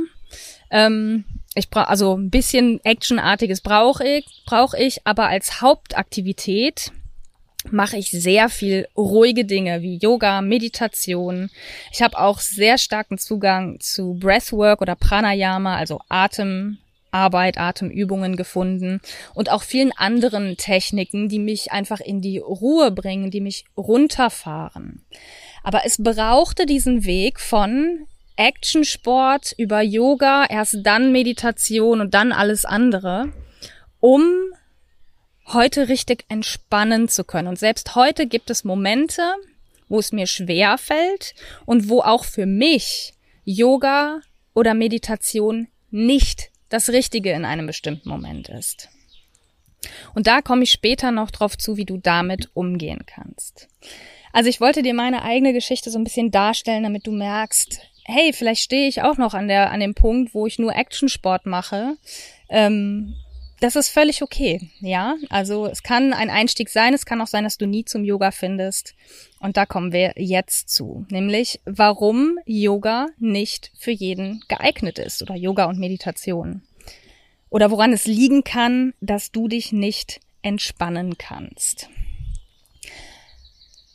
Ähm, 0.70 1.26
ich 1.56 1.70
brauche 1.70 1.88
also 1.88 2.16
ein 2.16 2.30
bisschen 2.30 2.80
Actionartiges 2.84 3.62
brauche 3.62 4.08
ich, 4.08 4.44
brauche 4.46 4.78
ich, 4.78 5.00
aber 5.06 5.28
als 5.28 5.62
Hauptaktivität 5.62 6.92
mache 7.72 7.98
ich 7.98 8.12
sehr 8.12 8.50
viel 8.50 8.88
ruhige 8.96 9.46
Dinge 9.46 9.82
wie 9.82 9.98
Yoga, 9.98 10.42
Meditation. 10.42 11.50
Ich 11.92 12.02
habe 12.02 12.18
auch 12.18 12.40
sehr 12.40 12.78
starken 12.78 13.18
Zugang 13.18 13.80
zu 13.80 14.16
Breathwork 14.16 14.82
oder 14.82 14.96
Pranayama, 14.96 15.78
also 15.78 16.00
Atemarbeit, 16.10 17.58
Atemübungen 17.58 18.36
gefunden 18.36 19.02
und 19.34 19.52
auch 19.52 19.64
vielen 19.64 19.92
anderen 19.92 20.58
Techniken, 20.58 21.30
die 21.30 21.40
mich 21.40 21.72
einfach 21.72 22.00
in 22.00 22.22
die 22.22 22.40
Ruhe 22.40 22.92
bringen, 22.92 23.32
die 23.32 23.42
mich 23.42 23.66
runterfahren. 23.76 25.02
Aber 25.64 25.86
es 25.86 25.98
brauchte 26.02 26.66
diesen 26.66 27.06
Weg 27.06 27.40
von 27.40 28.08
Actionsport 28.38 29.54
über 29.58 29.82
Yoga, 29.82 30.46
erst 30.48 30.78
dann 30.84 31.12
Meditation 31.12 32.00
und 32.00 32.14
dann 32.14 32.32
alles 32.32 32.66
andere, 32.66 33.34
um 34.00 34.24
heute 35.54 35.90
richtig 35.90 36.26
entspannen 36.30 37.08
zu 37.08 37.24
können. 37.24 37.48
Und 37.48 37.60
selbst 37.60 37.96
heute 37.96 38.28
gibt 38.28 38.50
es 38.50 38.64
Momente, 38.64 39.22
wo 39.88 40.00
es 40.00 40.12
mir 40.12 40.28
schwer 40.28 40.78
fällt 40.78 41.34
und 41.66 41.90
wo 41.90 42.02
auch 42.02 42.26
für 42.26 42.46
mich 42.46 43.14
Yoga 43.46 44.20
oder 44.54 44.74
Meditation 44.74 45.68
nicht 45.90 46.52
das 46.70 46.90
Richtige 46.90 47.32
in 47.32 47.46
einem 47.46 47.68
bestimmten 47.68 48.10
Moment 48.10 48.50
ist. 48.50 48.90
Und 50.14 50.28
da 50.28 50.42
komme 50.42 50.64
ich 50.64 50.72
später 50.72 51.12
noch 51.12 51.32
drauf 51.32 51.58
zu, 51.58 51.78
wie 51.78 51.86
du 51.86 51.98
damit 51.98 52.50
umgehen 52.54 53.06
kannst. 53.06 53.70
Also 54.34 54.50
ich 54.50 54.60
wollte 54.60 54.82
dir 54.82 54.94
meine 54.94 55.24
eigene 55.24 55.54
Geschichte 55.54 55.90
so 55.90 55.98
ein 55.98 56.04
bisschen 56.04 56.32
darstellen, 56.32 56.84
damit 56.84 57.08
du 57.08 57.12
merkst, 57.12 57.80
hey, 58.04 58.34
vielleicht 58.34 58.62
stehe 58.62 58.88
ich 58.88 59.02
auch 59.02 59.18
noch 59.18 59.34
an 59.34 59.48
der 59.48 59.72
an 59.72 59.80
dem 59.80 59.94
Punkt, 59.94 60.34
wo 60.34 60.48
ich 60.48 60.60
nur 60.60 60.76
Actionsport 60.76 61.46
mache. 61.46 61.98
Ähm, 62.50 63.16
das 63.60 63.76
ist 63.76 63.90
völlig 63.90 64.22
okay, 64.22 64.70
ja. 64.80 65.16
Also 65.30 65.66
es 65.66 65.84
kann 65.84 66.14
ein 66.14 66.30
Einstieg 66.30 66.70
sein, 66.70 66.94
es 66.94 67.06
kann 67.06 67.22
auch 67.22 67.28
sein, 67.28 67.44
dass 67.44 67.58
du 67.58 67.66
nie 67.66 67.86
zum 67.86 68.04
Yoga 68.04 68.32
findest. 68.32 68.94
Und 69.40 69.58
da 69.58 69.66
kommen 69.66 69.92
wir 69.92 70.14
jetzt 70.16 70.70
zu, 70.70 71.06
nämlich 71.10 71.60
warum 71.66 72.38
Yoga 72.46 73.08
nicht 73.18 73.72
für 73.78 73.92
jeden 73.92 74.44
geeignet 74.48 75.00
ist 75.00 75.22
oder 75.22 75.36
Yoga 75.36 75.66
und 75.66 75.80
Meditation. 75.80 76.62
Oder 77.50 77.72
woran 77.72 77.94
es 77.94 78.06
liegen 78.06 78.44
kann, 78.44 78.94
dass 79.00 79.32
du 79.32 79.48
dich 79.48 79.72
nicht 79.72 80.20
entspannen 80.42 81.18
kannst. 81.18 81.90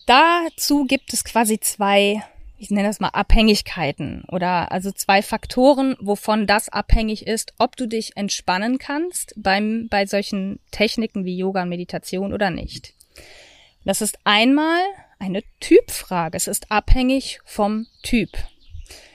Dazu 0.07 0.85
gibt 0.85 1.13
es 1.13 1.25
quasi 1.25 1.61
zwei 1.61 2.23
ich 2.63 2.71
nenne 2.71 2.87
das 2.87 3.01
mal 3.01 3.09
Abhängigkeiten 3.09 4.23
oder 4.29 4.71
also 4.71 4.93
zwei 4.93 5.21
Faktoren, 5.21 5.97
wovon 5.99 6.47
das 6.47 6.69
abhängig 6.69 7.27
ist, 7.27 7.55
ob 7.59 7.75
du 7.75 7.89
dich 7.89 8.17
entspannen 8.17 8.79
kannst 8.79 9.35
beim, 9.37 9.89
bei 9.91 10.07
solchen 10.07 10.61
Techniken 10.71 11.25
wie 11.25 11.37
Yoga 11.37 11.63
und 11.63 11.71
Meditation 11.71 12.33
oder 12.33 12.51
nicht. 12.51 12.95
Das 13.85 14.01
ist 14.01 14.17
einmal 14.23 14.81
eine 15.19 15.43
Typfrage. 15.59 16.37
Es 16.37 16.47
ist 16.47 16.71
abhängig 16.71 17.41
vom 17.45 17.89
Typ. 18.05 18.31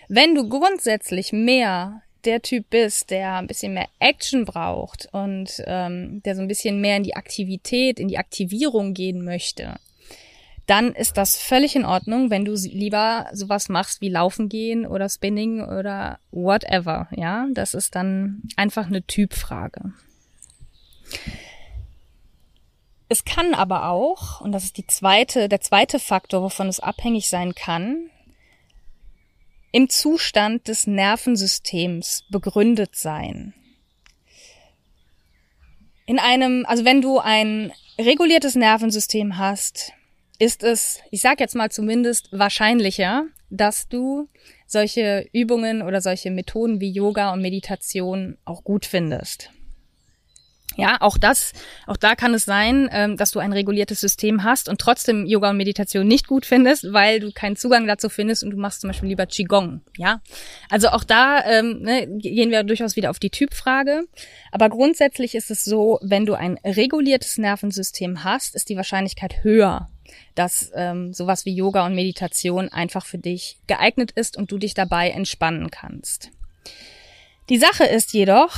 Wenn 0.09 0.35
du 0.35 0.49
grundsätzlich 0.49 1.31
mehr 1.31 2.01
der 2.25 2.41
Typ 2.41 2.69
bist, 2.69 3.11
der 3.11 3.35
ein 3.35 3.47
bisschen 3.47 3.73
mehr 3.73 3.87
Action 3.99 4.43
braucht 4.43 5.07
und 5.13 5.63
ähm, 5.65 6.21
der 6.25 6.35
so 6.35 6.41
ein 6.41 6.49
bisschen 6.49 6.81
mehr 6.81 6.97
in 6.97 7.03
die 7.03 7.15
Aktivität, 7.15 7.97
in 7.97 8.09
die 8.09 8.17
Aktivierung 8.17 8.93
gehen 8.93 9.23
möchte, 9.23 9.79
dann 10.67 10.93
ist 10.93 11.17
das 11.17 11.37
völlig 11.37 11.75
in 11.77 11.85
Ordnung, 11.85 12.29
wenn 12.29 12.43
du 12.43 12.53
lieber 12.53 13.27
sowas 13.31 13.69
machst 13.69 14.01
wie 14.01 14.09
Laufen 14.09 14.49
gehen 14.49 14.85
oder 14.85 15.07
Spinning 15.07 15.61
oder 15.61 16.19
whatever. 16.29 17.07
Ja, 17.15 17.47
das 17.53 17.73
ist 17.73 17.95
dann 17.95 18.43
einfach 18.57 18.87
eine 18.87 19.01
Typfrage. 19.01 19.93
Es 23.07 23.23
kann 23.23 23.53
aber 23.53 23.89
auch, 23.89 24.41
und 24.41 24.51
das 24.51 24.65
ist 24.65 24.77
die 24.77 24.85
zweite, 24.85 25.47
der 25.47 25.61
zweite 25.61 25.99
Faktor, 25.99 26.43
wovon 26.43 26.67
es 26.67 26.81
abhängig 26.81 27.29
sein 27.29 27.55
kann, 27.55 28.09
im 29.71 29.87
Zustand 29.87 30.67
des 30.67 30.85
Nervensystems 30.85 32.25
begründet 32.29 32.97
sein. 32.97 33.53
In 36.05 36.19
einem, 36.19 36.65
also 36.67 36.83
wenn 36.83 37.01
du 37.01 37.19
ein 37.19 37.71
reguliertes 37.97 38.55
Nervensystem 38.55 39.37
hast, 39.37 39.93
ist 40.39 40.63
es, 40.63 40.99
ich 41.11 41.21
sage 41.21 41.37
jetzt 41.39 41.55
mal 41.55 41.69
zumindest, 41.69 42.29
wahrscheinlicher, 42.31 43.25
dass 43.49 43.87
du 43.87 44.29
solche 44.65 45.27
Übungen 45.31 45.81
oder 45.81 46.01
solche 46.01 46.31
Methoden 46.31 46.81
wie 46.81 46.91
Yoga 46.91 47.33
und 47.33 47.41
Meditation 47.41 48.37
auch 48.45 48.63
gut 48.63 48.85
findest. 48.85 49.51
Ja, 50.77 50.97
auch 51.01 51.17
das, 51.17 51.53
auch 51.87 51.97
da 51.97 52.15
kann 52.15 52.35
es 52.35 52.45
sein, 52.45 52.87
ähm, 52.91 53.17
dass 53.17 53.31
du 53.31 53.39
ein 53.39 53.51
reguliertes 53.51 53.99
System 53.99 54.43
hast 54.43 54.69
und 54.69 54.79
trotzdem 54.79 55.25
Yoga 55.25 55.49
und 55.49 55.57
Meditation 55.57 56.07
nicht 56.07 56.27
gut 56.27 56.45
findest, 56.45 56.93
weil 56.93 57.19
du 57.19 57.31
keinen 57.31 57.55
Zugang 57.55 57.87
dazu 57.87 58.09
findest 58.09 58.43
und 58.43 58.51
du 58.51 58.57
machst 58.57 58.81
zum 58.81 58.89
Beispiel 58.89 59.09
lieber 59.09 59.25
Qigong. 59.25 59.81
Ja, 59.97 60.21
also 60.69 60.89
auch 60.89 61.03
da 61.03 61.43
ähm, 61.45 61.81
ne, 61.81 62.07
gehen 62.19 62.51
wir 62.51 62.63
durchaus 62.63 62.95
wieder 62.95 63.09
auf 63.09 63.17
die 63.17 63.31
Typfrage. 63.31 64.03
Aber 64.51 64.69
grundsätzlich 64.69 65.33
ist 65.33 65.49
es 65.49 65.65
so, 65.65 65.99
wenn 66.03 66.27
du 66.27 66.35
ein 66.35 66.59
reguliertes 66.63 67.39
Nervensystem 67.39 68.23
hast, 68.23 68.55
ist 68.55 68.69
die 68.69 68.77
Wahrscheinlichkeit 68.77 69.43
höher, 69.43 69.89
dass 70.35 70.71
ähm, 70.75 71.11
sowas 71.11 71.45
wie 71.45 71.55
Yoga 71.55 71.87
und 71.87 71.95
Meditation 71.95 72.69
einfach 72.69 73.05
für 73.05 73.17
dich 73.17 73.57
geeignet 73.65 74.11
ist 74.11 74.37
und 74.37 74.51
du 74.51 74.59
dich 74.59 74.75
dabei 74.75 75.09
entspannen 75.09 75.71
kannst. 75.71 76.29
Die 77.49 77.57
Sache 77.57 77.85
ist 77.85 78.13
jedoch, 78.13 78.53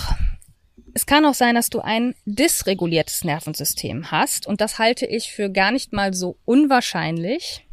es 1.00 1.06
kann 1.06 1.26
auch 1.26 1.34
sein, 1.34 1.56
dass 1.56 1.70
du 1.70 1.80
ein 1.80 2.14
dysreguliertes 2.26 3.24
Nervensystem 3.24 4.12
hast 4.12 4.46
und 4.46 4.60
das 4.60 4.80
halte 4.80 5.06
ich 5.06 5.32
für 5.32 5.50
gar 5.50 5.72
nicht 5.72 5.94
mal 5.94 6.14
so 6.14 6.36
unwahrscheinlich, 6.44 7.66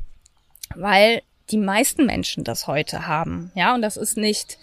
weil 0.76 1.23
die 1.50 1.56
meisten 1.56 2.06
Menschen 2.06 2.45
das 2.45 2.68
heute 2.68 3.09
haben. 3.09 3.50
Ja, 3.56 3.75
und 3.75 3.83
das 3.83 3.97
ist 3.97 4.16
nicht 4.16 4.59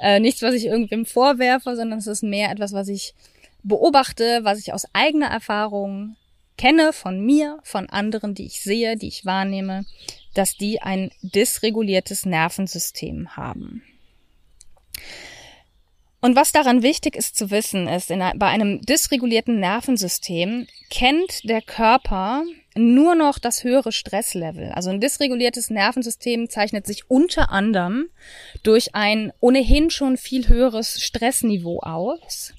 äh, 0.00 0.18
nichts, 0.18 0.40
was 0.40 0.54
ich 0.54 0.64
irgendwem 0.64 1.04
vorwerfe, 1.04 1.76
sondern 1.76 1.98
es 1.98 2.06
ist 2.06 2.22
mehr 2.22 2.50
etwas, 2.50 2.72
was 2.72 2.88
ich 2.88 3.14
beobachte, 3.62 4.40
was 4.44 4.60
ich 4.60 4.72
aus 4.72 4.86
eigener 4.94 5.26
Erfahrung 5.26 6.16
kenne 6.56 6.94
von 6.94 7.20
mir, 7.20 7.58
von 7.64 7.90
anderen, 7.90 8.32
die 8.32 8.46
ich 8.46 8.62
sehe, 8.62 8.96
die 8.96 9.08
ich 9.08 9.26
wahrnehme, 9.26 9.84
dass 10.32 10.56
die 10.56 10.80
ein 10.80 11.10
dysreguliertes 11.20 12.24
Nervensystem 12.24 13.36
haben. 13.36 13.82
Und 16.20 16.34
was 16.34 16.50
daran 16.50 16.82
wichtig 16.82 17.14
ist 17.14 17.36
zu 17.36 17.50
wissen, 17.50 17.88
ist, 17.88 18.10
in, 18.10 18.18
bei 18.18 18.46
einem 18.46 18.80
dysregulierten 18.80 19.60
Nervensystem 19.60 20.66
kennt 20.90 21.48
der 21.48 21.62
Körper 21.62 22.42
nur 22.74 23.14
noch 23.14 23.38
das 23.38 23.64
höhere 23.64 23.92
Stresslevel. 23.92 24.70
Also 24.72 24.90
ein 24.90 25.00
dysreguliertes 25.00 25.70
Nervensystem 25.70 26.48
zeichnet 26.48 26.86
sich 26.86 27.10
unter 27.10 27.50
anderem 27.50 28.08
durch 28.62 28.94
ein 28.94 29.32
ohnehin 29.40 29.90
schon 29.90 30.16
viel 30.16 30.48
höheres 30.48 31.02
Stressniveau 31.02 31.80
aus. 31.80 32.54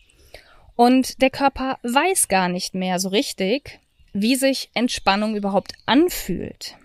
Und 0.76 1.22
der 1.22 1.30
Körper 1.30 1.80
weiß 1.84 2.28
gar 2.28 2.50
nicht 2.50 2.76
mehr 2.76 3.00
so 3.00 3.10
richtig, 3.10 3.80
wie 4.14 4.36
sich 4.36 4.70
Entspannung 4.74 5.36
überhaupt 5.36 5.74
anfühlt. 5.86 6.76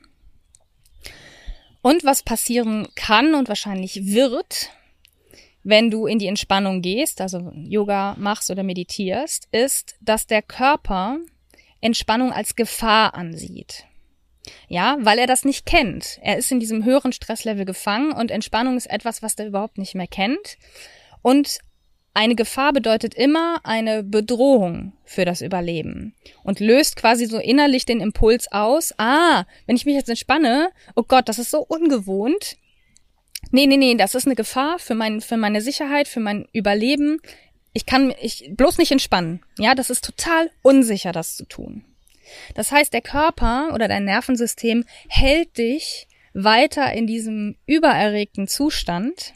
Und 1.82 2.04
was 2.04 2.22
passieren 2.22 2.88
kann 2.94 3.34
und 3.34 3.48
wahrscheinlich 3.48 4.06
wird, 4.06 4.70
wenn 5.64 5.90
du 5.90 6.06
in 6.06 6.18
die 6.18 6.26
Entspannung 6.26 6.82
gehst, 6.82 7.20
also 7.20 7.52
Yoga 7.54 8.16
machst 8.18 8.50
oder 8.50 8.62
meditierst, 8.62 9.48
ist, 9.52 9.96
dass 10.00 10.26
der 10.26 10.42
Körper 10.42 11.18
Entspannung 11.80 12.32
als 12.32 12.56
Gefahr 12.56 13.14
ansieht. 13.14 13.84
Ja, 14.68 14.96
weil 15.00 15.18
er 15.18 15.26
das 15.26 15.44
nicht 15.44 15.66
kennt. 15.66 16.18
Er 16.22 16.36
ist 16.36 16.50
in 16.50 16.60
diesem 16.60 16.84
höheren 16.84 17.12
Stresslevel 17.12 17.64
gefangen 17.64 18.12
und 18.12 18.30
Entspannung 18.30 18.76
ist 18.76 18.90
etwas, 18.90 19.22
was 19.22 19.34
er 19.34 19.46
überhaupt 19.46 19.78
nicht 19.78 19.94
mehr 19.94 20.06
kennt. 20.06 20.58
Und 21.22 21.58
eine 22.14 22.34
Gefahr 22.34 22.72
bedeutet 22.72 23.14
immer 23.14 23.60
eine 23.64 24.02
Bedrohung 24.02 24.92
für 25.04 25.24
das 25.24 25.40
Überleben 25.40 26.14
und 26.42 26.60
löst 26.60 26.96
quasi 26.96 27.26
so 27.26 27.38
innerlich 27.38 27.86
den 27.86 28.00
Impuls 28.00 28.50
aus, 28.52 28.92
ah, 28.98 29.44
wenn 29.66 29.76
ich 29.76 29.86
mich 29.86 29.94
jetzt 29.94 30.10
entspanne, 30.10 30.70
oh 30.94 31.04
Gott, 31.04 31.28
das 31.28 31.38
ist 31.38 31.50
so 31.50 31.60
ungewohnt. 31.60 32.56
Nee, 33.54 33.66
nee, 33.66 33.76
nee, 33.76 33.94
das 33.94 34.14
ist 34.14 34.26
eine 34.26 34.34
Gefahr 34.34 34.78
für 34.78 34.94
mein, 34.94 35.20
für 35.20 35.36
meine 35.36 35.60
Sicherheit, 35.60 36.08
für 36.08 36.20
mein 36.20 36.48
Überleben. 36.52 37.20
Ich 37.74 37.84
kann 37.84 38.08
mich 38.08 38.50
bloß 38.56 38.78
nicht 38.78 38.90
entspannen. 38.90 39.44
Ja, 39.58 39.74
das 39.74 39.90
ist 39.90 40.04
total 40.04 40.50
unsicher, 40.62 41.12
das 41.12 41.36
zu 41.36 41.44
tun. 41.44 41.84
Das 42.54 42.72
heißt, 42.72 42.94
der 42.94 43.02
Körper 43.02 43.74
oder 43.74 43.88
dein 43.88 44.06
Nervensystem 44.06 44.86
hält 45.06 45.58
dich 45.58 46.08
weiter 46.32 46.94
in 46.94 47.06
diesem 47.06 47.56
übererregten 47.66 48.48
Zustand 48.48 49.34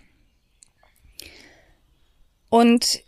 und 2.48 3.02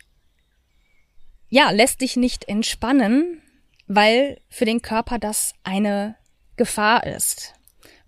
ja, 1.49 1.71
lässt 1.71 2.01
dich 2.01 2.17
nicht 2.17 2.47
entspannen, 2.47 3.41
weil 3.87 4.39
für 4.47 4.65
den 4.65 4.83
Körper 4.83 5.17
das 5.17 5.53
eine 5.63 6.15
Gefahr 6.55 7.07
ist. 7.07 7.55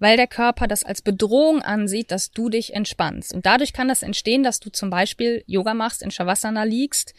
Weil 0.02 0.18
der 0.18 0.26
Körper 0.26 0.68
das 0.68 0.84
als 0.84 1.04
Bedrohung 1.04 1.62
ansieht, 1.62 2.10
dass 2.10 2.32
du 2.32 2.50
dich 2.50 2.74
entspannst. 2.74 3.36
Und 3.36 3.46
dadurch 3.46 3.72
kann 3.72 3.88
das 3.88 4.02
entstehen, 4.02 4.42
dass 4.42 4.60
du 4.60 4.72
zum 4.72 4.90
Beispiel 4.90 5.44
Yoga 5.46 5.76
machst, 5.76 6.02
in 6.02 6.10
Shavasana 6.10 6.64
liegst 6.64 7.14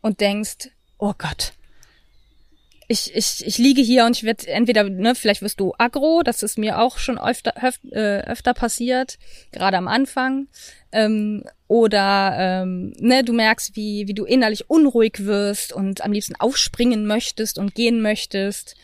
und 0.00 0.20
denkst, 0.20 0.70
oh 0.98 1.14
Gott, 1.16 1.52
ich, 2.88 3.14
ich, 3.14 3.46
ich 3.46 3.58
liege 3.58 3.82
hier 3.82 4.04
und 4.04 4.16
ich 4.16 4.24
werde 4.24 4.48
entweder, 4.48 4.82
ne, 4.82 5.14
vielleicht 5.14 5.42
wirst 5.42 5.60
du 5.60 5.74
aggro, 5.78 6.24
das 6.24 6.42
ist 6.42 6.58
mir 6.58 6.80
auch 6.80 6.98
schon 6.98 7.18
öfter, 7.18 7.54
öfter, 7.64 7.92
äh, 7.92 8.24
öfter 8.24 8.52
passiert, 8.52 9.16
gerade 9.52 9.76
am 9.76 9.86
Anfang. 9.86 10.48
Ähm, 10.90 11.44
oder 11.68 12.34
ähm, 12.36 12.94
ne, 12.98 13.22
du 13.22 13.32
merkst, 13.32 13.76
wie, 13.76 14.08
wie 14.08 14.14
du 14.14 14.24
innerlich 14.24 14.68
unruhig 14.68 15.24
wirst 15.24 15.72
und 15.72 16.04
am 16.04 16.10
liebsten 16.10 16.34
aufspringen 16.34 17.06
möchtest 17.06 17.58
und 17.58 17.76
gehen 17.76 18.00
möchtest. 18.00 18.74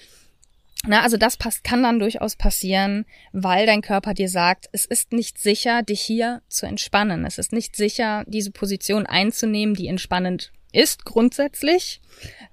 Na, 0.86 1.02
also 1.02 1.18
das 1.18 1.36
passt, 1.36 1.62
kann 1.62 1.82
dann 1.82 1.98
durchaus 1.98 2.36
passieren, 2.36 3.04
weil 3.32 3.66
dein 3.66 3.82
Körper 3.82 4.14
dir 4.14 4.30
sagt, 4.30 4.68
es 4.72 4.86
ist 4.86 5.12
nicht 5.12 5.38
sicher, 5.38 5.82
dich 5.82 6.00
hier 6.00 6.40
zu 6.48 6.64
entspannen. 6.64 7.26
Es 7.26 7.36
ist 7.36 7.52
nicht 7.52 7.76
sicher, 7.76 8.24
diese 8.26 8.50
Position 8.50 9.04
einzunehmen, 9.04 9.74
die 9.74 9.88
entspannend 9.88 10.52
ist 10.72 11.04
grundsätzlich, 11.04 12.00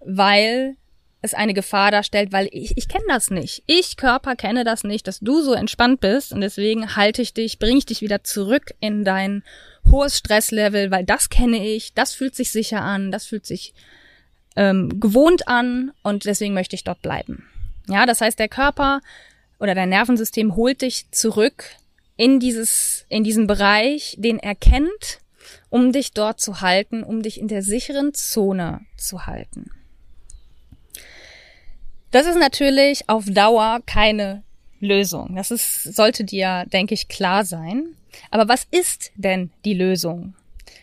weil 0.01 0.75
es 1.22 1.34
eine 1.34 1.53
Gefahr 1.53 1.91
darstellt, 1.91 2.31
weil 2.31 2.50
ich, 2.51 2.77
ich 2.77 2.89
kenne 2.89 3.05
das 3.07 3.31
nicht. 3.31 3.63
Ich 3.65 3.96
Körper 3.96 4.36
kenne 4.36 4.63
das 4.63 4.84
nicht, 4.84 5.07
dass 5.07 5.19
du 5.19 5.41
so 5.41 5.53
entspannt 5.53 6.01
bist 6.01 6.34
und 6.34 6.41
deswegen 6.41 6.96
halte 6.96 7.22
ich 7.22 7.34
dich, 7.34 7.60
bringe 7.60 7.79
ich 7.79 7.86
dich 7.86 8.01
wieder 8.01 8.24
zurück 8.24 8.74
in 8.79 9.03
dein 9.03 9.43
hohes 9.89 10.17
Stresslevel, 10.17 10.91
weil 10.91 11.05
das 11.05 11.29
kenne 11.29 11.65
ich, 11.65 11.93
das 11.93 12.13
fühlt 12.13 12.36
sich 12.36 12.51
sicher 12.51 12.81
an, 12.81 13.12
das 13.12 13.25
fühlt 13.25 13.46
sich 13.46 13.74
ähm, 14.55 15.00
gewohnt 15.00 15.48
an 15.48 15.91
und 16.03 16.25
deswegen 16.25 16.53
möchte 16.53 16.75
ich 16.75 16.84
dort 16.84 17.01
bleiben. 17.01 17.48
Ja, 17.89 18.06
das 18.06 18.22
heißt, 18.22 18.38
der 18.38 18.50
Körper 18.50 19.01
oder 19.60 19.75
dein 19.75 19.89
Nervensystem 19.89 20.56
holt 20.56 20.82
dich 20.82 21.10
zurück 21.12 21.65
in 22.15 22.39
dieses, 22.39 23.06
in 23.10 23.24
diesen 23.24 23.48
Bereich, 23.48 24.15
den 24.20 24.39
er 24.39 24.56
kennt, 24.56 25.20
um 25.70 25.91
dich 25.91 26.12
dort 26.12 26.39
zu 26.41 26.62
halten, 26.62 27.03
um 27.03 27.22
dich 27.22 27.39
in 27.39 27.48
der 27.48 27.62
sicheren 27.62 28.13
Zone 28.13 28.82
zu 28.98 29.25
halten. 29.25 29.72
Das 32.12 32.25
ist 32.25 32.38
natürlich 32.38 33.10
auf 33.10 33.25
Dauer 33.25 33.82
keine 33.86 34.44
Lösung. 34.79 35.36
Das 35.36 35.51
ist, 35.51 35.84
sollte 35.84 36.24
dir, 36.24 36.65
denke 36.72 36.94
ich, 36.94 37.08
klar 37.08 37.46
sein. 37.46 37.96
Aber 38.32 38.48
was 38.48 38.65
ist 38.72 39.12
denn 39.15 39.51
die 39.65 39.74
Lösung? 39.74 40.34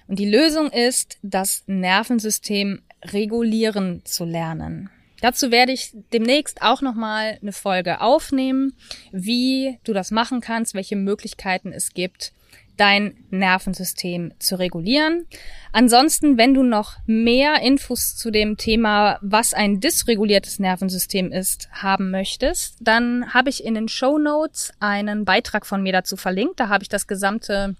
Und 0.07 0.19
die 0.19 0.29
Lösung 0.29 0.71
ist, 0.71 1.19
das 1.23 1.65
Nervensystem 1.67 2.83
regulieren 3.03 4.03
zu 4.05 4.25
lernen. 4.25 4.91
Dazu 5.21 5.51
werde 5.51 5.73
ich 5.73 5.93
demnächst 6.13 6.63
auch 6.63 6.83
nochmal 6.83 7.39
eine 7.41 7.53
Folge 7.53 8.01
aufnehmen, 8.01 8.75
wie 9.13 9.79
du 9.85 9.93
das 9.93 10.11
machen 10.11 10.41
kannst, 10.41 10.75
welche 10.75 10.97
Möglichkeiten 10.97 11.73
es 11.73 11.95
gibt, 11.95 12.33
dein 12.77 13.17
Nervensystem 13.31 14.33
zu 14.39 14.59
regulieren. 14.59 15.27
Ansonsten, 15.73 16.39
wenn 16.39 16.55
du 16.55 16.63
noch 16.63 16.97
mehr 17.07 17.61
Infos 17.63 18.17
zu 18.17 18.31
dem 18.31 18.57
Thema, 18.57 19.19
was 19.23 19.55
ein 19.55 19.81
dysreguliertes 19.81 20.59
Nervensystem 20.59 21.33
ist, 21.33 21.69
haben 21.73 22.11
möchtest, 22.11 22.77
dann 22.81 23.33
habe 23.33 23.51
ich 23.51 23.65
in 23.65 23.75
den 23.75 23.89
Show 23.89 24.19
Notes 24.19 24.73
einen 24.81 25.25
Beitrag 25.25 25.67
von 25.67 25.83
mir 25.83 25.93
dazu 25.93 26.17
verlinkt. 26.17 26.59
Da 26.61 26.69
habe 26.69 26.83
ich 26.83 26.89
das 26.89 27.07
gesamte 27.07 27.77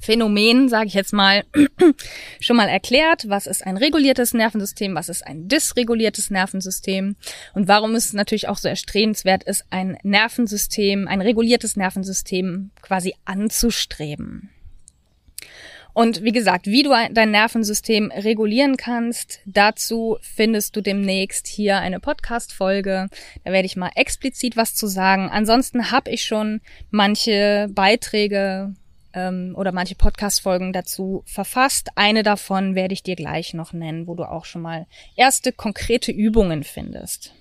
Phänomen, 0.00 0.68
sage 0.68 0.86
ich 0.86 0.94
jetzt 0.94 1.12
mal, 1.12 1.44
schon 2.40 2.56
mal 2.56 2.68
erklärt. 2.68 3.28
Was 3.28 3.46
ist 3.46 3.66
ein 3.66 3.76
reguliertes 3.76 4.32
Nervensystem? 4.32 4.94
Was 4.94 5.08
ist 5.08 5.26
ein 5.26 5.48
dysreguliertes 5.48 6.30
Nervensystem? 6.30 7.16
Und 7.54 7.68
warum 7.68 7.94
es 7.94 8.12
natürlich 8.12 8.48
auch 8.48 8.58
so 8.58 8.68
erstrebenswert 8.68 9.44
ist, 9.44 9.64
ein 9.70 9.98
Nervensystem, 10.02 11.08
ein 11.08 11.20
reguliertes 11.20 11.76
Nervensystem 11.76 12.70
quasi 12.80 13.14
anzustreben. 13.24 14.50
Und 15.98 16.22
wie 16.22 16.30
gesagt, 16.30 16.66
wie 16.66 16.84
du 16.84 16.90
dein 17.10 17.32
Nervensystem 17.32 18.12
regulieren 18.12 18.76
kannst, 18.76 19.40
dazu 19.46 20.16
findest 20.20 20.76
du 20.76 20.80
demnächst 20.80 21.48
hier 21.48 21.78
eine 21.78 21.98
Podcast-Folge. 21.98 23.08
Da 23.42 23.52
werde 23.52 23.66
ich 23.66 23.74
mal 23.74 23.90
explizit 23.96 24.56
was 24.56 24.76
zu 24.76 24.86
sagen. 24.86 25.28
Ansonsten 25.28 25.90
habe 25.90 26.12
ich 26.12 26.22
schon 26.22 26.60
manche 26.92 27.66
Beiträge 27.72 28.74
ähm, 29.18 29.54
oder 29.56 29.72
manche 29.72 29.96
Podcast-Folgen 29.96 30.72
dazu 30.72 31.22
verfasst. 31.26 31.88
Eine 31.96 32.22
davon 32.22 32.74
werde 32.74 32.94
ich 32.94 33.02
dir 33.02 33.16
gleich 33.16 33.54
noch 33.54 33.72
nennen, 33.72 34.06
wo 34.06 34.14
du 34.14 34.24
auch 34.24 34.44
schon 34.44 34.62
mal 34.62 34.86
erste 35.16 35.52
konkrete 35.52 36.12
Übungen 36.12 36.62
findest. 36.62 37.34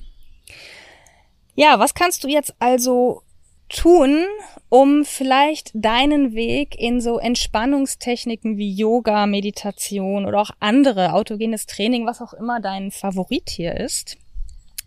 Ja, 1.56 1.80
was 1.80 1.94
kannst 1.94 2.24
du 2.24 2.28
jetzt 2.28 2.56
also 2.60 3.22
tun, 3.70 4.26
um 4.70 5.04
vielleicht 5.04 5.72
deinen 5.74 6.34
Weg 6.34 6.80
in 6.80 7.02
so 7.02 7.20
Entspannungstechniken 7.20 8.58
wie 8.58 8.72
Yoga, 8.72 9.26
Meditation 9.26 10.26
oder 10.26 10.40
auch 10.42 10.52
andere 10.60 11.13
autogenes 11.13 11.66
Training, 11.66 12.06
was 12.06 12.22
auch 12.22 12.34
immer 12.34 12.60
dein 12.62 12.92
Favorit 12.92 13.50
hier 13.50 13.76
ist. 13.76 14.18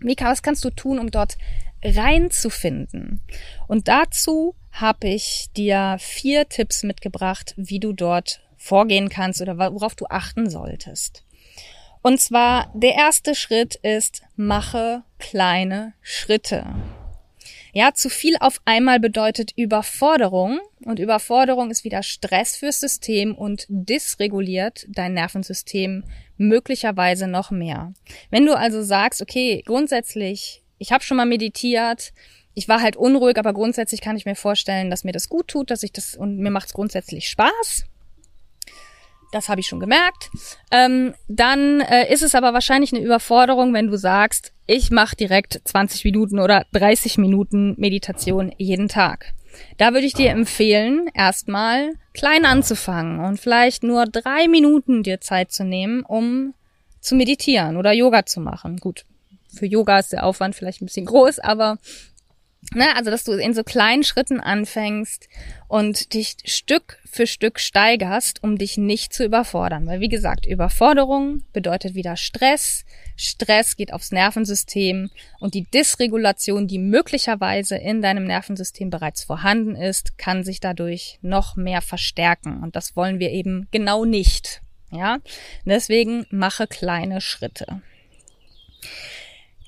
Mika, 0.00 0.30
was 0.30 0.42
kannst 0.42 0.64
du 0.64 0.70
tun, 0.70 0.98
um 0.98 1.10
dort 1.10 1.36
reinzufinden? 1.84 3.20
Und 3.68 3.88
dazu 3.88 4.54
habe 4.72 5.08
ich 5.08 5.46
dir 5.56 5.96
vier 5.98 6.48
Tipps 6.48 6.82
mitgebracht, 6.82 7.54
wie 7.56 7.80
du 7.80 7.92
dort 7.92 8.40
vorgehen 8.56 9.08
kannst 9.08 9.40
oder 9.40 9.58
worauf 9.58 9.94
du 9.94 10.06
achten 10.06 10.48
solltest. 10.48 11.24
Und 12.02 12.20
zwar 12.20 12.70
der 12.74 12.94
erste 12.94 13.34
Schritt 13.34 13.74
ist, 13.76 14.22
mache 14.36 15.02
kleine 15.18 15.94
Schritte. 16.00 16.64
Ja, 17.72 17.94
zu 17.94 18.08
viel 18.08 18.36
auf 18.40 18.60
einmal 18.64 18.98
bedeutet 18.98 19.52
Überforderung 19.56 20.58
und 20.84 20.98
Überforderung 20.98 21.70
ist 21.70 21.84
wieder 21.84 22.02
Stress 22.02 22.56
fürs 22.56 22.80
System 22.80 23.34
und 23.34 23.66
dysreguliert 23.68 24.86
dein 24.88 25.14
Nervensystem 25.14 26.04
möglicherweise 26.36 27.28
noch 27.28 27.50
mehr. 27.50 27.92
Wenn 28.30 28.46
du 28.46 28.56
also 28.56 28.82
sagst, 28.82 29.22
okay, 29.22 29.62
grundsätzlich, 29.64 30.64
ich 30.78 30.90
habe 30.90 31.04
schon 31.04 31.16
mal 31.16 31.26
meditiert, 31.26 32.12
ich 32.54 32.68
war 32.68 32.82
halt 32.82 32.96
unruhig, 32.96 33.38
aber 33.38 33.52
grundsätzlich 33.52 34.00
kann 34.00 34.16
ich 34.16 34.26
mir 34.26 34.34
vorstellen, 34.34 34.90
dass 34.90 35.04
mir 35.04 35.12
das 35.12 35.28
gut 35.28 35.48
tut, 35.48 35.70
dass 35.70 35.82
ich 35.82 35.92
das 35.92 36.14
und 36.14 36.38
mir 36.38 36.50
macht 36.50 36.66
es 36.66 36.72
grundsätzlich 36.72 37.28
Spaß. 37.28 37.84
Das 39.32 39.48
habe 39.48 39.60
ich 39.60 39.68
schon 39.68 39.78
gemerkt. 39.78 40.28
Ähm, 40.72 41.14
dann 41.28 41.80
äh, 41.80 42.12
ist 42.12 42.22
es 42.22 42.34
aber 42.34 42.52
wahrscheinlich 42.52 42.92
eine 42.92 43.04
Überforderung, 43.04 43.72
wenn 43.72 43.86
du 43.86 43.96
sagst, 43.96 44.52
ich 44.66 44.90
mache 44.90 45.14
direkt 45.14 45.60
20 45.64 46.04
Minuten 46.04 46.40
oder 46.40 46.66
30 46.72 47.18
Minuten 47.18 47.74
Meditation 47.78 48.52
jeden 48.58 48.88
Tag. 48.88 49.32
Da 49.78 49.92
würde 49.92 50.06
ich 50.06 50.14
dir 50.14 50.30
empfehlen, 50.30 51.08
erstmal 51.14 51.92
klein 52.12 52.44
anzufangen 52.44 53.20
und 53.20 53.38
vielleicht 53.38 53.82
nur 53.82 54.06
drei 54.06 54.48
Minuten 54.48 55.02
dir 55.02 55.20
Zeit 55.20 55.52
zu 55.52 55.64
nehmen, 55.64 56.02
um 56.02 56.54
zu 57.00 57.14
meditieren 57.14 57.76
oder 57.76 57.92
Yoga 57.92 58.26
zu 58.26 58.40
machen. 58.40 58.78
Gut, 58.78 59.04
für 59.54 59.66
Yoga 59.66 59.98
ist 59.98 60.12
der 60.12 60.24
Aufwand 60.24 60.54
vielleicht 60.54 60.82
ein 60.82 60.86
bisschen 60.86 61.06
groß, 61.06 61.38
aber 61.40 61.78
Ne, 62.72 62.94
also, 62.94 63.10
dass 63.10 63.24
du 63.24 63.32
in 63.32 63.52
so 63.52 63.64
kleinen 63.64 64.04
Schritten 64.04 64.38
anfängst 64.38 65.28
und 65.66 66.14
dich 66.14 66.36
Stück 66.44 67.00
für 67.04 67.26
Stück 67.26 67.58
steigerst, 67.58 68.44
um 68.44 68.58
dich 68.58 68.78
nicht 68.78 69.12
zu 69.12 69.24
überfordern. 69.24 69.88
Weil, 69.88 69.98
wie 69.98 70.08
gesagt, 70.08 70.46
Überforderung 70.46 71.42
bedeutet 71.52 71.96
wieder 71.96 72.16
Stress. 72.16 72.84
Stress 73.16 73.76
geht 73.76 73.92
aufs 73.92 74.12
Nervensystem 74.12 75.10
und 75.40 75.54
die 75.54 75.68
Dysregulation, 75.68 76.68
die 76.68 76.78
möglicherweise 76.78 77.76
in 77.76 78.02
deinem 78.02 78.24
Nervensystem 78.24 78.88
bereits 78.88 79.24
vorhanden 79.24 79.74
ist, 79.74 80.16
kann 80.16 80.44
sich 80.44 80.60
dadurch 80.60 81.18
noch 81.22 81.56
mehr 81.56 81.82
verstärken. 81.82 82.62
Und 82.62 82.76
das 82.76 82.94
wollen 82.94 83.18
wir 83.18 83.30
eben 83.30 83.66
genau 83.72 84.04
nicht. 84.04 84.62
Ja, 84.92 85.18
deswegen 85.64 86.24
mache 86.30 86.68
kleine 86.68 87.20
Schritte. 87.20 87.82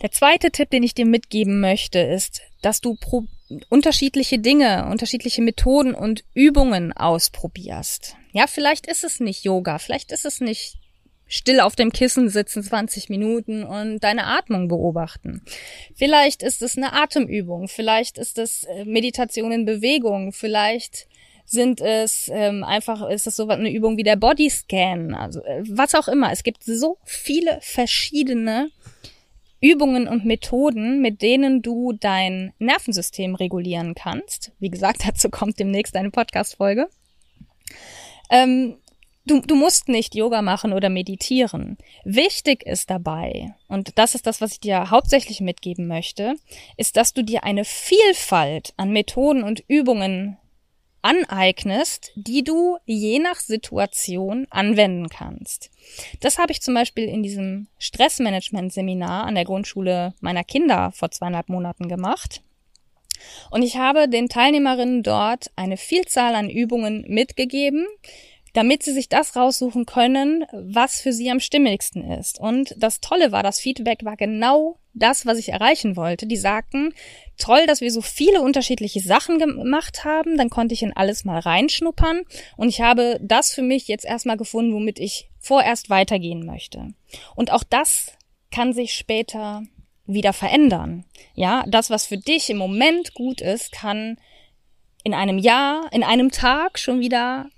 Der 0.02 0.10
zweite 0.10 0.50
Tipp, 0.50 0.70
den 0.70 0.82
ich 0.82 0.94
dir 0.94 1.06
mitgeben 1.06 1.60
möchte, 1.60 2.00
ist, 2.00 2.42
dass 2.62 2.81
du 2.81 2.96
unterschiedliche 3.68 4.38
Dinge, 4.38 4.88
unterschiedliche 4.90 5.42
Methoden 5.42 5.94
und 5.94 6.25
Übungen 6.33 6.92
ausprobierst. 6.92 8.16
Ja, 8.33 8.46
vielleicht 8.46 8.87
ist 8.87 9.05
es 9.05 9.20
nicht 9.20 9.44
Yoga, 9.44 9.79
vielleicht 9.79 10.12
ist 10.12 10.25
es 10.25 10.40
nicht 10.40 10.79
still 11.27 11.61
auf 11.61 11.77
dem 11.77 11.92
Kissen 11.92 12.29
sitzen 12.29 12.62
20 12.62 13.09
Minuten 13.09 13.64
und 13.64 14.01
deine 14.01 14.27
Atmung 14.27 14.68
beobachten. 14.68 15.42
Vielleicht 15.94 16.42
ist 16.42 16.61
es 16.61 16.77
eine 16.77 16.92
Atemübung, 16.92 17.68
vielleicht 17.68 18.18
ist 18.18 18.38
es 18.38 18.64
äh, 18.64 18.85
Meditation 18.85 19.51
in 19.51 19.64
Bewegung, 19.64 20.33
vielleicht 20.33 21.09
sind 21.46 21.81
es 21.81 22.31
ähm, 22.33 22.64
einfach, 22.64 23.09
ist 23.09 23.27
es 23.27 23.37
so 23.37 23.48
eine 23.48 23.70
Übung 23.70 23.96
wie 23.96 24.03
der 24.03 24.16
Bodyscan, 24.16 25.14
also 25.14 25.42
äh, 25.42 25.62
was 25.66 25.94
auch 25.94 26.09
immer. 26.09 26.33
Es 26.33 26.42
gibt 26.42 26.64
so 26.64 26.98
viele 27.05 27.59
verschiedene 27.62 28.70
Übungen 29.62 30.09
und 30.09 30.25
Methoden, 30.25 31.01
mit 31.01 31.22
denen 31.22 31.62
du 31.62 31.92
dein 31.92 32.53
Nervensystem 32.59 33.37
regulieren 33.37 33.94
kannst. 33.94 34.53
Wie 34.59 34.70
gesagt, 34.70 35.03
dazu 35.07 35.31
kommt 35.31 35.59
demnächst 35.59 35.96
eine 35.96 36.11
Podcast-Folge. 36.11 36.88
Ähm, 38.29 38.77
du, 39.25 39.40
du 39.40 39.55
musst 39.55 39.88
nicht 39.88 40.14
Yoga 40.16 40.42
machen 40.42 40.72
oder 40.72 40.88
meditieren. 40.88 41.79
Wichtig 42.05 42.64
ist 42.66 42.90
dabei, 42.90 43.55
und 43.68 43.96
das 43.98 44.14
ist 44.14 44.27
das, 44.27 44.40
was 44.40 44.53
ich 44.53 44.61
dir 44.61 44.90
hauptsächlich 44.90 45.40
mitgeben 45.40 45.87
möchte, 45.87 46.35
ist, 46.77 46.96
dass 46.96 47.12
du 47.12 47.22
dir 47.22 47.44
eine 47.44 47.64
Vielfalt 47.64 48.75
an 48.77 48.90
Methoden 48.90 49.44
und 49.44 49.62
Übungen 49.68 50.38
aneignest, 51.02 52.12
die 52.14 52.44
du 52.44 52.78
je 52.86 53.18
nach 53.18 53.36
Situation 53.36 54.46
anwenden 54.50 55.08
kannst. 55.08 55.70
Das 56.20 56.38
habe 56.38 56.52
ich 56.52 56.62
zum 56.62 56.74
Beispiel 56.74 57.04
in 57.04 57.22
diesem 57.22 57.66
Stressmanagement-Seminar 57.78 59.24
an 59.24 59.34
der 59.34 59.44
Grundschule 59.44 60.14
meiner 60.20 60.44
Kinder 60.44 60.92
vor 60.92 61.10
zweieinhalb 61.10 61.48
Monaten 61.48 61.88
gemacht. 61.88 62.42
Und 63.50 63.62
ich 63.62 63.76
habe 63.76 64.08
den 64.08 64.28
Teilnehmerinnen 64.28 65.02
dort 65.02 65.50
eine 65.56 65.76
Vielzahl 65.76 66.34
an 66.34 66.50
Übungen 66.50 67.04
mitgegeben, 67.08 67.86
damit 68.52 68.82
sie 68.82 68.92
sich 68.92 69.08
das 69.08 69.34
raussuchen 69.34 69.86
können, 69.86 70.44
was 70.52 71.00
für 71.00 71.12
sie 71.12 71.30
am 71.30 71.40
stimmigsten 71.40 72.10
ist. 72.10 72.38
Und 72.38 72.74
das 72.76 73.00
Tolle 73.00 73.32
war, 73.32 73.42
das 73.42 73.60
Feedback 73.60 74.04
war 74.04 74.16
genau 74.16 74.78
das, 74.94 75.24
was 75.24 75.38
ich 75.38 75.48
erreichen 75.48 75.96
wollte. 75.96 76.26
Die 76.26 76.36
sagten, 76.36 76.92
toll, 77.38 77.66
dass 77.66 77.80
wir 77.80 77.90
so 77.90 78.02
viele 78.02 78.42
unterschiedliche 78.42 79.00
Sachen 79.00 79.38
gemacht 79.38 80.04
haben, 80.04 80.36
dann 80.36 80.50
konnte 80.50 80.74
ich 80.74 80.82
in 80.82 80.94
alles 80.94 81.24
mal 81.24 81.38
reinschnuppern 81.38 82.22
und 82.56 82.68
ich 82.68 82.82
habe 82.82 83.18
das 83.22 83.54
für 83.54 83.62
mich 83.62 83.88
jetzt 83.88 84.04
erstmal 84.04 84.36
gefunden, 84.36 84.74
womit 84.74 84.98
ich 84.98 85.30
vorerst 85.38 85.88
weitergehen 85.88 86.44
möchte. 86.44 86.88
Und 87.34 87.50
auch 87.50 87.64
das 87.64 88.12
kann 88.50 88.74
sich 88.74 88.94
später 88.94 89.62
wieder 90.06 90.32
verändern. 90.32 91.04
Ja, 91.34 91.64
das, 91.66 91.88
was 91.88 92.06
für 92.06 92.18
dich 92.18 92.50
im 92.50 92.58
Moment 92.58 93.14
gut 93.14 93.40
ist, 93.40 93.72
kann 93.72 94.18
in 95.04 95.14
einem 95.14 95.38
Jahr, 95.38 95.88
in 95.92 96.02
einem 96.02 96.30
Tag 96.30 96.78
schon 96.78 97.00
wieder 97.00 97.48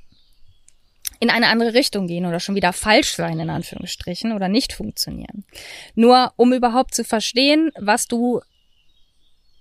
in 1.20 1.30
eine 1.30 1.48
andere 1.48 1.74
Richtung 1.74 2.06
gehen 2.06 2.26
oder 2.26 2.40
schon 2.40 2.54
wieder 2.54 2.72
falsch 2.72 3.14
sein, 3.14 3.40
in 3.40 3.50
Anführungsstrichen, 3.50 4.32
oder 4.32 4.48
nicht 4.48 4.72
funktionieren. 4.72 5.44
Nur 5.94 6.32
um 6.36 6.52
überhaupt 6.52 6.94
zu 6.94 7.04
verstehen, 7.04 7.70
was 7.78 8.06
du 8.06 8.40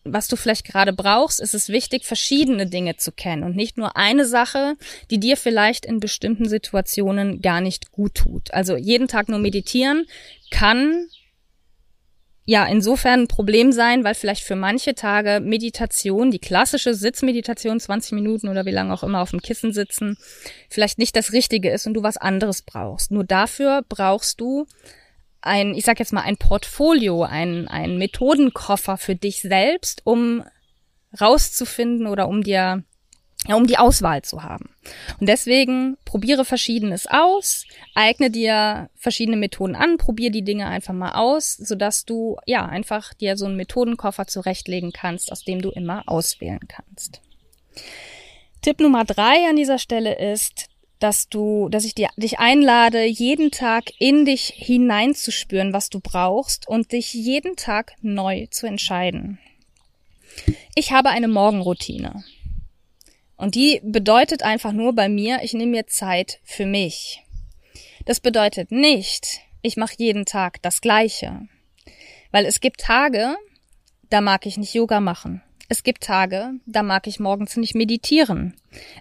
was 0.05 0.27
du 0.27 0.35
vielleicht 0.35 0.65
gerade 0.65 0.91
brauchst, 0.91 1.39
ist 1.39 1.53
es 1.53 1.69
wichtig, 1.69 2.05
verschiedene 2.05 2.67
Dinge 2.67 2.97
zu 2.97 3.11
kennen 3.11 3.43
und 3.43 3.55
nicht 3.55 3.77
nur 3.77 3.95
eine 3.95 4.25
Sache, 4.25 4.75
die 5.09 5.19
dir 5.19 5.37
vielleicht 5.37 5.85
in 5.85 5.99
bestimmten 5.99 6.49
Situationen 6.49 7.41
gar 7.41 7.61
nicht 7.61 7.91
gut 7.91 8.15
tut. 8.15 8.53
Also 8.53 8.75
jeden 8.75 9.07
Tag 9.07 9.29
nur 9.29 9.39
meditieren 9.39 10.05
kann 10.51 11.07
ja 12.45 12.65
insofern 12.65 13.21
ein 13.21 13.27
Problem 13.27 13.71
sein, 13.71 14.03
weil 14.03 14.15
vielleicht 14.15 14.43
für 14.43 14.55
manche 14.55 14.95
Tage 14.95 15.39
Meditation, 15.41 16.31
die 16.31 16.39
klassische 16.39 16.93
Sitzmeditation, 16.93 17.79
20 17.79 18.11
Minuten 18.13 18.49
oder 18.49 18.65
wie 18.65 18.71
lange 18.71 18.93
auch 18.93 19.03
immer 19.03 19.21
auf 19.21 19.31
dem 19.31 19.41
Kissen 19.41 19.71
sitzen, 19.71 20.17
vielleicht 20.69 20.97
nicht 20.97 21.15
das 21.15 21.31
Richtige 21.31 21.69
ist 21.71 21.87
und 21.87 21.93
du 21.93 22.03
was 22.03 22.17
anderes 22.17 22.61
brauchst. 22.61 23.11
Nur 23.11 23.23
dafür 23.23 23.83
brauchst 23.87 24.41
du 24.41 24.65
ein, 25.41 25.73
ich 25.73 25.85
sag 25.85 25.99
jetzt 25.99 26.13
mal, 26.13 26.21
ein 26.21 26.37
Portfolio, 26.37 27.23
ein, 27.23 27.67
ein 27.67 27.97
Methodenkoffer 27.97 28.97
für 28.97 29.15
dich 29.15 29.41
selbst, 29.41 30.01
um 30.05 30.43
rauszufinden 31.19 32.07
oder 32.07 32.27
um 32.27 32.43
dir 32.43 32.83
um 33.49 33.67
die 33.67 33.77
Auswahl 33.77 34.21
zu 34.21 34.43
haben. 34.43 34.69
Und 35.19 35.27
deswegen 35.27 35.97
probiere 36.05 36.45
Verschiedenes 36.45 37.07
aus, 37.07 37.65
eigne 37.93 38.29
dir 38.29 38.89
verschiedene 38.95 39.37
Methoden 39.37 39.75
an, 39.75 39.97
probiere 39.97 40.31
die 40.31 40.43
Dinge 40.43 40.67
einfach 40.67 40.93
mal 40.93 41.13
aus, 41.13 41.53
sodass 41.53 42.05
du 42.05 42.37
ja 42.45 42.65
einfach 42.65 43.13
dir 43.13 43.35
so 43.35 43.45
einen 43.45 43.57
Methodenkoffer 43.57 44.27
zurechtlegen 44.27 44.91
kannst, 44.93 45.31
aus 45.31 45.43
dem 45.43 45.61
du 45.61 45.69
immer 45.69 46.03
auswählen 46.07 46.67
kannst. 46.67 47.21
Tipp 48.61 48.79
Nummer 48.79 49.03
drei 49.03 49.49
an 49.49 49.57
dieser 49.57 49.77
Stelle 49.77 50.17
ist, 50.17 50.69
dass 50.99 51.27
du, 51.27 51.67
dass 51.67 51.83
ich 51.83 51.95
dir, 51.95 52.07
dich 52.15 52.39
einlade, 52.39 53.03
jeden 53.03 53.51
Tag 53.51 53.91
in 53.99 54.23
dich 54.23 54.53
hineinzuspüren, 54.55 55.73
was 55.73 55.89
du 55.89 55.99
brauchst 55.99 56.65
und 56.65 56.93
dich 56.93 57.13
jeden 57.13 57.57
Tag 57.57 57.93
neu 58.01 58.47
zu 58.51 58.67
entscheiden. 58.67 59.37
Ich 60.75 60.93
habe 60.93 61.09
eine 61.09 61.27
Morgenroutine. 61.27 62.23
Und 63.43 63.55
die 63.55 63.81
bedeutet 63.83 64.41
einfach 64.41 64.71
nur 64.71 64.95
bei 64.95 65.09
mir, 65.09 65.41
ich 65.43 65.51
nehme 65.51 65.71
mir 65.71 65.87
Zeit 65.87 66.39
für 66.45 66.65
mich. 66.65 67.25
Das 68.05 68.21
bedeutet 68.21 68.71
nicht, 68.71 69.41
ich 69.61 69.75
mache 69.75 69.95
jeden 69.97 70.23
Tag 70.23 70.61
das 70.61 70.79
Gleiche. 70.79 71.41
Weil 72.31 72.45
es 72.45 72.61
gibt 72.61 72.79
Tage, 72.79 73.35
da 74.09 74.21
mag 74.21 74.45
ich 74.45 74.55
nicht 74.55 74.73
Yoga 74.73 75.01
machen. 75.01 75.41
Es 75.67 75.83
gibt 75.83 76.05
Tage, 76.05 76.51
da 76.65 76.83
mag 76.83 77.05
ich 77.05 77.19
morgens 77.19 77.57
nicht 77.57 77.75
meditieren. 77.75 78.53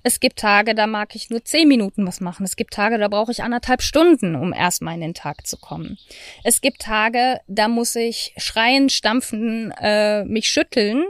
Es 0.03 0.19
gibt 0.19 0.41
Tage, 0.41 0.75
da 0.75 0.89
mag 0.89 1.15
ich 1.15 1.31
nur 1.31 1.45
zehn 1.45 1.69
Minuten 1.69 2.05
was 2.05 2.21
machen. 2.21 2.45
Es 2.45 2.57
gibt 2.57 2.75
Tage, 2.75 2.99
da 2.99 3.07
brauche 3.07 3.31
ich 3.31 3.45
anderthalb 3.45 3.81
Stunden, 3.81 4.35
um 4.35 4.53
erstmal 4.53 4.95
in 4.95 5.03
den 5.03 5.15
Tag 5.15 5.47
zu 5.47 5.57
kommen. 5.57 5.99
Es 6.43 6.61
gibt 6.61 6.81
Tage, 6.83 7.41
da 7.47 7.69
muss 7.69 7.95
ich 7.95 8.35
schreien, 8.39 8.89
stampfen, 8.89 9.73
äh, 9.81 10.25
mich 10.25 10.49
schütteln, 10.49 11.05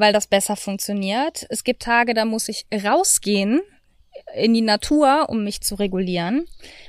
weil 0.00 0.12
das 0.14 0.26
besser 0.26 0.56
funktioniert. 0.56 1.46
Es 1.50 1.62
gibt 1.62 1.82
Tage, 1.82 2.14
da 2.14 2.24
muss 2.24 2.48
ich 2.48 2.66
rausgehen 2.72 3.60
in 4.34 4.54
die 4.54 4.62
Natur, 4.62 5.26
um 5.28 5.44
mich 5.44 5.60
zu 5.60 5.74
regulieren. 5.74 6.46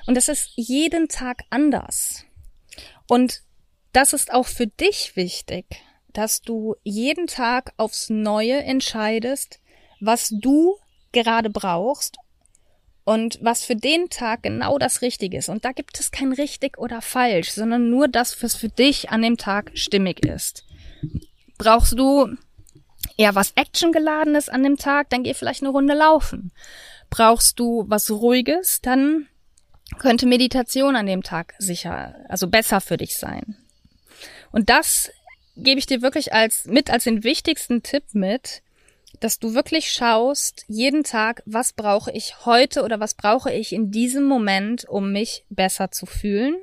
Und 0.08 0.16
das 0.16 0.30
ist 0.30 0.52
jeden 0.56 1.10
Tag 1.10 1.44
anders. 1.50 2.24
Und 3.08 3.44
das 3.92 4.14
ist 4.14 4.34
auch 4.34 4.48
für 4.48 4.68
dich 4.68 5.18
wichtig, 5.18 5.66
dass 6.14 6.42
du 6.42 6.76
jeden 6.84 7.28
Tag 7.28 7.74
aufs 7.76 8.10
Neue 8.10 8.64
entscheidest, 8.64 9.60
was 10.00 10.30
du 10.30 10.78
gerade 11.12 11.50
brauchst 11.50 12.16
und 13.04 13.40
was 13.42 13.66
für 13.66 13.76
den 13.76 14.10
Tag 14.10 14.44
genau 14.44 14.78
das 14.78 15.02
Richtige 15.02 15.38
ist. 15.38 15.50
Und 15.50 15.66
da 15.66 15.74
gibt 15.74 16.00
es 16.00 16.12
kein 16.12 16.32
richtig 16.32 16.78
oder 16.78 17.02
falsch, 17.02 17.52
sondern 17.52 17.90
nur 17.90 18.08
das, 18.08 18.42
was 18.42 18.56
für 18.56 18.70
dich 18.70 19.10
an 19.10 19.22
dem 19.22 19.36
Tag 19.36 19.72
stimmig 19.74 20.26
ist. 20.26 20.66
Brauchst 21.58 22.00
du 22.00 22.38
eher 23.18 23.36
was 23.36 23.54
Actiongeladenes 23.56 24.50
an 24.50 24.64
dem 24.64 24.78
Tag, 24.78 25.10
dann 25.10 25.24
geh 25.24 25.34
vielleicht 25.34 25.62
eine 25.62 25.70
Runde 25.70 25.94
laufen. 25.94 26.52
Brauchst 27.10 27.60
du 27.60 27.86
was 27.88 28.10
Ruhiges, 28.10 28.82
dann 28.82 29.28
könnte 30.00 30.26
Meditation 30.26 30.96
an 30.96 31.06
dem 31.06 31.24
Tag 31.24 31.54
sicher, 31.58 32.16
also 32.30 32.48
besser 32.48 32.82
für 32.82 32.98
dich 32.98 33.18
sein. 33.18 33.58
Und 34.52 34.70
das 34.70 35.12
gebe 35.58 35.80
ich 35.80 35.86
dir 35.86 36.02
wirklich 36.02 36.34
als 36.34 36.66
mit 36.66 36.90
als 36.90 37.04
den 37.04 37.24
wichtigsten 37.24 37.84
Tipp 37.84 38.04
mit, 38.14 38.62
dass 39.20 39.40
du 39.40 39.54
wirklich 39.54 39.92
schaust 39.92 40.66
jeden 40.68 41.04
Tag, 41.04 41.44
was 41.46 41.74
brauche 41.74 42.12
ich 42.12 42.46
heute 42.46 42.84
oder 42.84 43.00
was 43.00 43.14
brauche 43.14 43.52
ich 43.52 43.74
in 43.74 43.92
diesem 43.92 44.24
Moment, 44.24 44.88
um 44.88 45.12
mich 45.12 45.46
besser 45.50 45.92
zu 45.92 46.06
fühlen 46.06 46.56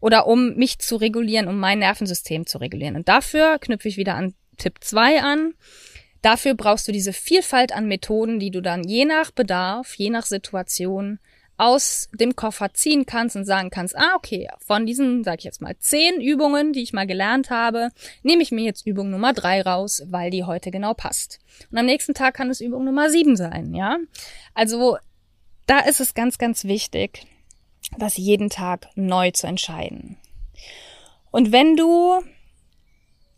oder 0.00 0.26
um 0.26 0.54
mich 0.54 0.78
zu 0.78 0.96
regulieren, 0.96 1.48
um 1.48 1.58
mein 1.58 1.80
Nervensystem 1.80 2.46
zu 2.46 2.58
regulieren. 2.58 2.96
Und 2.96 3.08
dafür 3.08 3.58
knüpfe 3.58 3.88
ich 3.88 3.96
wieder 3.96 4.14
an 4.14 4.34
Tipp 4.60 4.78
2 4.80 5.22
an. 5.22 5.54
Dafür 6.22 6.54
brauchst 6.54 6.86
du 6.86 6.92
diese 6.92 7.12
Vielfalt 7.12 7.72
an 7.72 7.88
Methoden, 7.88 8.38
die 8.38 8.50
du 8.50 8.60
dann 8.60 8.84
je 8.84 9.04
nach 9.04 9.30
Bedarf, 9.30 9.94
je 9.94 10.10
nach 10.10 10.26
Situation 10.26 11.18
aus 11.56 12.08
dem 12.14 12.36
Koffer 12.36 12.72
ziehen 12.72 13.04
kannst 13.04 13.36
und 13.36 13.44
sagen 13.44 13.68
kannst, 13.68 13.94
ah, 13.94 14.14
okay, 14.16 14.48
von 14.66 14.86
diesen, 14.86 15.24
sag 15.24 15.40
ich 15.40 15.44
jetzt 15.44 15.60
mal, 15.60 15.76
zehn 15.78 16.18
Übungen, 16.18 16.72
die 16.72 16.82
ich 16.82 16.94
mal 16.94 17.06
gelernt 17.06 17.50
habe, 17.50 17.90
nehme 18.22 18.42
ich 18.42 18.50
mir 18.50 18.64
jetzt 18.64 18.86
Übung 18.86 19.10
Nummer 19.10 19.34
drei 19.34 19.60
raus, 19.60 20.02
weil 20.06 20.30
die 20.30 20.44
heute 20.44 20.70
genau 20.70 20.94
passt. 20.94 21.38
Und 21.70 21.76
am 21.76 21.84
nächsten 21.84 22.14
Tag 22.14 22.34
kann 22.34 22.48
es 22.48 22.62
Übung 22.62 22.86
Nummer 22.86 23.10
sieben 23.10 23.36
sein, 23.36 23.74
ja? 23.74 23.98
Also, 24.54 24.96
da 25.66 25.80
ist 25.80 26.00
es 26.00 26.14
ganz, 26.14 26.38
ganz 26.38 26.64
wichtig, 26.64 27.26
das 27.98 28.16
jeden 28.16 28.48
Tag 28.48 28.88
neu 28.94 29.30
zu 29.30 29.46
entscheiden. 29.46 30.16
Und 31.30 31.52
wenn 31.52 31.76
du 31.76 32.22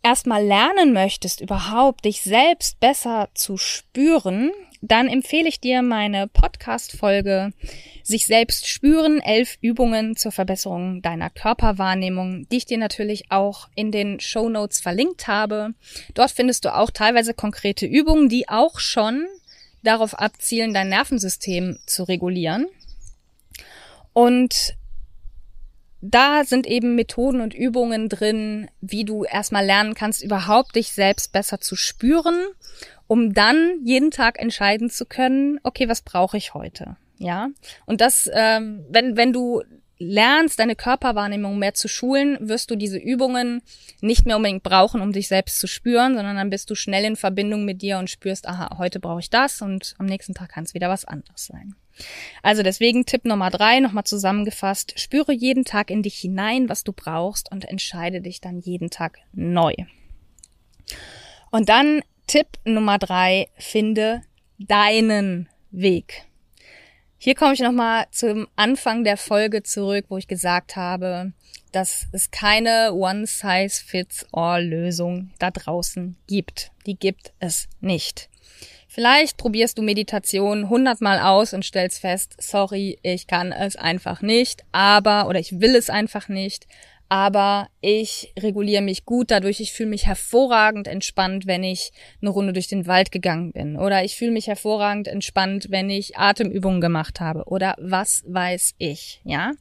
erstmal 0.03 0.45
lernen 0.45 0.93
möchtest, 0.93 1.41
überhaupt 1.41 2.05
dich 2.05 2.21
selbst 2.21 2.79
besser 2.79 3.29
zu 3.33 3.57
spüren, 3.57 4.51
dann 4.81 5.07
empfehle 5.07 5.47
ich 5.47 5.61
dir 5.61 5.81
meine 5.81 6.27
Podcast-Folge 6.27 7.53
Sich 8.03 8.25
selbst 8.25 8.67
spüren, 8.67 9.21
elf 9.21 9.57
Übungen 9.61 10.17
zur 10.17 10.33
Verbesserung 10.33 11.01
deiner 11.01 11.29
Körperwahrnehmung, 11.29 12.49
die 12.49 12.57
ich 12.57 12.65
dir 12.65 12.77
natürlich 12.77 13.31
auch 13.31 13.69
in 13.75 13.93
den 13.93 14.19
Show 14.19 14.49
Notes 14.49 14.81
verlinkt 14.81 15.27
habe. 15.27 15.69
Dort 16.13 16.31
findest 16.31 16.65
du 16.65 16.75
auch 16.75 16.91
teilweise 16.91 17.33
konkrete 17.33 17.85
Übungen, 17.85 18.27
die 18.27 18.49
auch 18.49 18.79
schon 18.81 19.25
darauf 19.83 20.19
abzielen, 20.19 20.73
dein 20.73 20.89
Nervensystem 20.89 21.79
zu 21.85 22.03
regulieren. 22.03 22.65
Und 24.11 24.75
da 26.05 26.43
sind 26.43 26.67
eben 26.67 26.95
Methoden 26.95 27.39
und 27.39 27.53
Übungen 27.53 28.09
drin, 28.09 28.69
wie 28.81 29.05
du 29.05 29.23
erstmal 29.23 29.65
lernen 29.65 29.93
kannst, 29.93 30.21
überhaupt 30.21 30.75
dich 30.75 30.91
selbst 30.91 31.31
besser 31.31 31.61
zu 31.61 31.77
spüren, 31.77 32.43
um 33.07 33.33
dann 33.33 33.79
jeden 33.83 34.11
Tag 34.11 34.37
entscheiden 34.37 34.89
zu 34.89 35.05
können, 35.05 35.61
okay, 35.63 35.87
was 35.87 36.01
brauche 36.01 36.35
ich 36.35 36.53
heute? 36.53 36.97
Ja. 37.19 37.47
Und 37.85 38.01
das, 38.01 38.29
ähm, 38.33 38.85
wenn, 38.89 39.15
wenn 39.15 39.31
du 39.31 39.63
lernst, 40.03 40.59
deine 40.59 40.75
Körperwahrnehmung 40.75 41.57
mehr 41.57 41.73
zu 41.73 41.87
schulen, 41.87 42.37
wirst 42.41 42.69
du 42.71 42.75
diese 42.75 42.97
Übungen 42.97 43.61
nicht 44.01 44.25
mehr 44.25 44.37
unbedingt 44.37 44.63
brauchen, 44.63 45.01
um 45.01 45.11
dich 45.11 45.27
selbst 45.27 45.59
zu 45.59 45.67
spüren, 45.67 46.15
sondern 46.15 46.35
dann 46.35 46.49
bist 46.49 46.69
du 46.69 46.75
schnell 46.75 47.05
in 47.05 47.15
Verbindung 47.15 47.65
mit 47.65 47.81
dir 47.81 47.97
und 47.97 48.09
spürst, 48.09 48.47
aha, 48.47 48.77
heute 48.77 48.99
brauche 48.99 49.21
ich 49.21 49.29
das 49.29 49.61
und 49.61 49.95
am 49.97 50.05
nächsten 50.05 50.33
Tag 50.33 50.49
kann 50.49 50.63
es 50.63 50.73
wieder 50.73 50.89
was 50.89 51.05
anderes 51.05 51.45
sein. 51.45 51.75
Also 52.41 52.63
deswegen 52.63 53.05
Tipp 53.05 53.25
Nummer 53.25 53.49
drei, 53.49 53.79
nochmal 53.79 54.03
zusammengefasst, 54.03 54.99
spüre 54.99 55.31
jeden 55.31 55.63
Tag 55.63 55.91
in 55.91 56.01
dich 56.01 56.15
hinein, 56.15 56.69
was 56.69 56.83
du 56.83 56.91
brauchst 56.91 57.51
und 57.51 57.65
entscheide 57.65 58.21
dich 58.21 58.41
dann 58.41 58.59
jeden 58.59 58.89
Tag 58.89 59.19
neu. 59.31 59.73
Und 61.51 61.69
dann 61.69 62.01
Tipp 62.27 62.47
Nummer 62.65 62.97
drei, 62.97 63.47
finde 63.57 64.21
deinen 64.57 65.49
Weg. 65.71 66.25
Hier 67.25 67.35
komme 67.35 67.53
ich 67.53 67.61
nochmal 67.61 68.07
zum 68.11 68.49
Anfang 68.57 69.05
der 69.05 69.15
Folge 69.15 69.63
zurück, 69.63 70.07
wo 70.09 70.17
ich 70.17 70.27
gesagt 70.27 70.75
habe, 70.75 71.31
dass 71.71 72.07
es 72.11 72.31
keine 72.31 72.91
One-Size-Fits-All-Lösung 72.91 75.31
da 75.39 75.49
draußen 75.49 76.17
gibt. 76.27 76.73
Die 76.85 76.99
gibt 76.99 77.31
es 77.39 77.69
nicht. 77.79 78.27
Vielleicht 78.89 79.37
probierst 79.37 79.77
du 79.77 79.83
Meditation 79.83 80.67
hundertmal 80.67 81.19
aus 81.19 81.53
und 81.53 81.63
stellst 81.63 82.01
fest, 82.01 82.35
sorry, 82.39 82.99
ich 83.03 83.25
kann 83.25 83.53
es 83.53 83.77
einfach 83.77 84.21
nicht, 84.21 84.65
aber, 84.73 85.29
oder 85.29 85.39
ich 85.39 85.61
will 85.61 85.77
es 85.77 85.89
einfach 85.89 86.27
nicht, 86.27 86.67
aber 87.13 87.67
ich 87.79 88.33
reguliere 88.39 88.81
mich 88.81 89.05
gut 89.05 89.29
dadurch. 89.29 89.59
Ich 89.59 89.71
fühle 89.71 89.89
mich 89.89 90.07
hervorragend 90.07 90.87
entspannt, 90.87 91.45
wenn 91.45 91.63
ich 91.63 91.91
eine 92.19 92.31
Runde 92.31 92.53
durch 92.53 92.65
den 92.65 92.87
Wald 92.87 93.11
gegangen 93.11 93.51
bin. 93.51 93.77
Oder 93.77 94.03
ich 94.03 94.15
fühle 94.15 94.31
mich 94.31 94.47
hervorragend 94.47 95.07
entspannt, 95.07 95.67
wenn 95.69 95.91
ich 95.91 96.17
Atemübungen 96.17 96.81
gemacht 96.81 97.19
habe. 97.19 97.43
Oder 97.43 97.75
was 97.77 98.23
weiß 98.25 98.73
ich, 98.79 99.21
ja? 99.25 99.51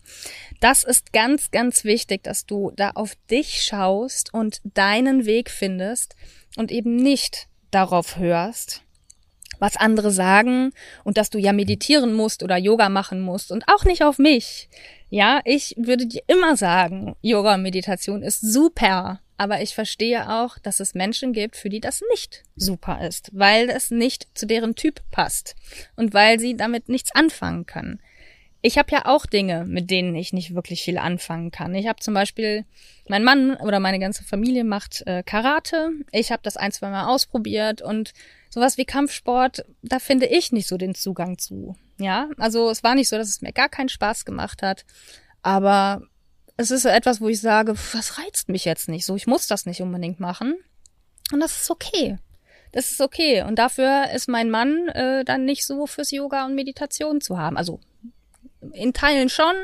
Das 0.61 0.83
ist 0.83 1.13
ganz, 1.13 1.51
ganz 1.51 1.85
wichtig, 1.85 2.23
dass 2.23 2.47
du 2.47 2.73
da 2.75 2.93
auf 2.95 3.17
dich 3.31 3.63
schaust 3.63 4.33
und 4.33 4.63
deinen 4.65 5.27
Weg 5.27 5.51
findest 5.51 6.17
und 6.57 6.73
eben 6.73 6.97
nicht 6.97 7.49
darauf 7.71 8.17
hörst, 8.17 8.83
was 9.63 9.77
andere 9.77 10.11
sagen 10.11 10.73
und 11.05 11.17
dass 11.17 11.31
du 11.31 11.39
ja 11.39 11.53
meditieren 11.53 12.15
musst 12.15 12.43
oder 12.43 12.57
Yoga 12.57 12.89
machen 12.89 13.21
musst 13.21 13.53
und 13.53 13.69
auch 13.69 13.85
nicht 13.85 14.03
auf 14.03 14.19
mich. 14.19 14.69
Ja, 15.09 15.41
ich 15.45 15.75
würde 15.79 16.07
dir 16.07 16.23
immer 16.27 16.57
sagen, 16.57 17.15
Yoga 17.23 17.55
und 17.55 17.63
Meditation 17.63 18.23
ist 18.23 18.41
super. 18.41 19.21
Aber 19.39 19.61
ich 19.63 19.75
verstehe 19.75 20.31
auch, 20.31 20.59
dass 20.59 20.79
es 20.79 20.95
Menschen 20.95 21.33
gibt, 21.33 21.57
für 21.57 21.69
die 21.69 21.81
das 21.81 22.03
nicht 22.11 22.43
super 22.55 23.05
ist, 23.07 23.31
weil 23.33 23.71
es 23.71 23.91
nicht 23.91 24.27
zu 24.35 24.47
deren 24.47 24.75
Typ 24.75 25.01
passt 25.11 25.57
und 25.97 26.13
weil 26.13 26.39
sie 26.39 26.57
damit 26.57 26.89
nichts 26.89 27.13
anfangen 27.15 27.67
können. 27.67 28.01
Ich 28.63 28.79
habe 28.79 28.93
ja 28.93 29.07
auch 29.07 29.27
Dinge, 29.27 29.65
mit 29.65 29.91
denen 29.91 30.15
ich 30.15 30.33
nicht 30.33 30.55
wirklich 30.55 30.83
viel 30.83 30.99
anfangen 30.99 31.51
kann. 31.51 31.75
Ich 31.75 31.89
habe 31.89 32.01
zum 32.01 32.15
Beispiel, 32.15 32.65
mein 33.09 33.25
Mann 33.25 33.57
oder 33.57 33.81
meine 33.81 33.99
ganze 33.99 34.23
Familie 34.23 34.63
macht 34.63 35.05
äh, 35.07 35.25
Karate. 35.25 35.91
Ich 36.13 36.31
habe 36.31 36.43
das 36.45 36.57
ein, 36.57 36.71
zwei 36.71 36.91
Mal 36.91 37.07
ausprobiert 37.07 37.83
und 37.83 38.13
sowas 38.53 38.77
wie 38.77 38.85
Kampfsport, 38.85 39.65
da 39.83 39.99
finde 39.99 40.27
ich 40.27 40.53
nicht 40.53 40.69
so 40.69 40.77
den 40.77 40.95
Zugang 40.95 41.39
zu. 41.39 41.77
Ja, 41.99 42.29
also 42.37 42.71
es 42.71 42.83
war 42.83 42.95
nicht 42.95 43.09
so, 43.09 43.17
dass 43.17 43.29
es 43.29 43.41
mir 43.41 43.53
gar 43.53 43.69
keinen 43.69 43.89
Spaß 43.89 44.25
gemacht 44.25 44.63
hat, 44.63 44.85
aber 45.43 46.03
es 46.57 46.71
ist 46.71 46.83
so 46.83 46.89
etwas, 46.89 47.21
wo 47.21 47.29
ich 47.29 47.41
sage, 47.41 47.75
was 47.93 48.19
reizt 48.19 48.49
mich 48.49 48.65
jetzt 48.65 48.89
nicht 48.89 49.07
so, 49.07 49.17
ich 49.17 49.27
muss 49.27 49.47
das 49.47 49.67
nicht 49.67 49.81
unbedingt 49.81 50.21
machen. 50.21 50.57
Und 51.33 51.41
das 51.41 51.63
ist 51.63 51.71
okay. 51.71 52.19
Das 52.73 52.91
ist 52.91 53.01
okay. 53.01 53.43
Und 53.43 53.59
dafür 53.59 54.11
ist 54.15 54.29
mein 54.29 54.51
Mann 54.51 54.89
äh, 54.89 55.25
dann 55.25 55.45
nicht 55.45 55.67
so 55.67 55.87
fürs 55.87 56.11
Yoga 56.11 56.45
und 56.45 56.55
Meditation 56.55 57.21
zu 57.21 57.39
haben. 57.39 57.57
Also 57.57 57.81
in 58.73 58.93
Teilen 58.93 59.29
schon, 59.29 59.55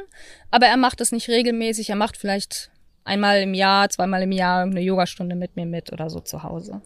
aber 0.51 0.67
er 0.67 0.77
macht 0.77 1.01
es 1.01 1.13
nicht 1.13 1.29
regelmäßig. 1.29 1.91
Er 1.91 1.97
macht 1.97 2.17
vielleicht 2.17 2.71
einmal 3.09 3.43
im 3.43 3.55
Jahr, 3.55 3.89
zweimal 3.89 4.23
im 4.23 4.33
Jahr 4.33 4.63
eine 4.63 4.81
Yogastunde 4.81 5.35
mit 5.35 5.57
mir 5.57 5.67
mit 5.67 5.93
oder 5.93 6.09
so 6.11 6.21
zu 6.21 6.43
Hause. 6.43 6.83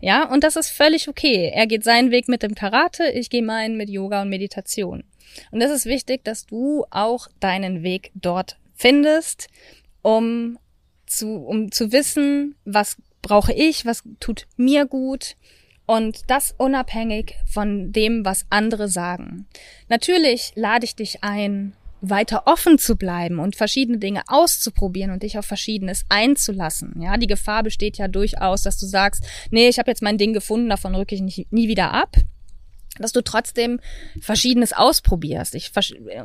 Ja, 0.00 0.28
und 0.28 0.42
das 0.42 0.56
ist 0.56 0.70
völlig 0.70 1.08
okay. 1.08 1.50
Er 1.54 1.66
geht 1.66 1.84
seinen 1.84 2.10
Weg 2.10 2.28
mit 2.28 2.42
dem 2.42 2.54
Karate, 2.54 3.10
ich 3.10 3.30
gehe 3.30 3.42
meinen 3.42 3.76
mit 3.76 3.88
Yoga 3.88 4.22
und 4.22 4.28
Meditation. 4.28 5.04
Und 5.50 5.60
es 5.60 5.70
ist 5.70 5.86
wichtig, 5.86 6.24
dass 6.24 6.46
du 6.46 6.84
auch 6.90 7.28
deinen 7.38 7.82
Weg 7.82 8.10
dort 8.14 8.56
findest, 8.74 9.48
um 10.02 10.58
zu, 11.06 11.36
um 11.36 11.70
zu 11.70 11.92
wissen, 11.92 12.56
was 12.64 12.96
brauche 13.22 13.52
ich, 13.52 13.84
was 13.84 14.02
tut 14.20 14.46
mir 14.56 14.86
gut, 14.86 15.36
und 15.88 16.30
das 16.30 16.54
unabhängig 16.58 17.34
von 17.46 17.92
dem, 17.92 18.22
was 18.22 18.44
andere 18.50 18.88
sagen. 18.88 19.46
Natürlich 19.88 20.52
lade 20.54 20.84
ich 20.84 20.94
dich 20.94 21.24
ein, 21.24 21.72
weiter 22.00 22.42
offen 22.46 22.78
zu 22.78 22.96
bleiben 22.96 23.38
und 23.38 23.56
verschiedene 23.56 23.98
Dinge 23.98 24.22
auszuprobieren 24.28 25.10
und 25.10 25.22
dich 25.22 25.38
auf 25.38 25.46
Verschiedenes 25.46 26.04
einzulassen. 26.08 27.00
Ja, 27.00 27.16
die 27.16 27.26
Gefahr 27.26 27.62
besteht 27.62 27.98
ja 27.98 28.08
durchaus, 28.08 28.62
dass 28.62 28.78
du 28.78 28.86
sagst, 28.86 29.24
nee, 29.50 29.68
ich 29.68 29.78
habe 29.78 29.90
jetzt 29.90 30.02
mein 30.02 30.18
Ding 30.18 30.32
gefunden, 30.32 30.68
davon 30.68 30.94
rücke 30.94 31.14
ich 31.14 31.20
nicht, 31.20 31.52
nie 31.52 31.68
wieder 31.68 31.92
ab 31.92 32.16
dass 32.98 33.12
du 33.12 33.22
trotzdem 33.22 33.80
Verschiedenes 34.20 34.72
ausprobierst. 34.72 35.54
Ich, 35.54 35.72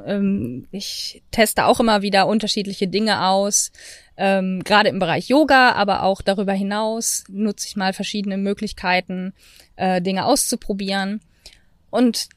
ähm, 0.07 0.67
ich 0.71 1.21
teste 1.31 1.65
auch 1.65 1.79
immer 1.79 2.01
wieder 2.01 2.27
unterschiedliche 2.27 2.87
Dinge 2.87 3.27
aus, 3.27 3.71
ähm, 4.17 4.63
gerade 4.63 4.89
im 4.89 4.99
Bereich 4.99 5.27
Yoga, 5.27 5.73
aber 5.73 6.03
auch 6.03 6.21
darüber 6.21 6.53
hinaus 6.53 7.23
nutze 7.29 7.67
ich 7.67 7.75
mal 7.75 7.93
verschiedene 7.93 8.37
Möglichkeiten, 8.37 9.33
äh, 9.75 10.01
Dinge 10.01 10.25
auszuprobieren. 10.25 11.21
Und 11.89 12.29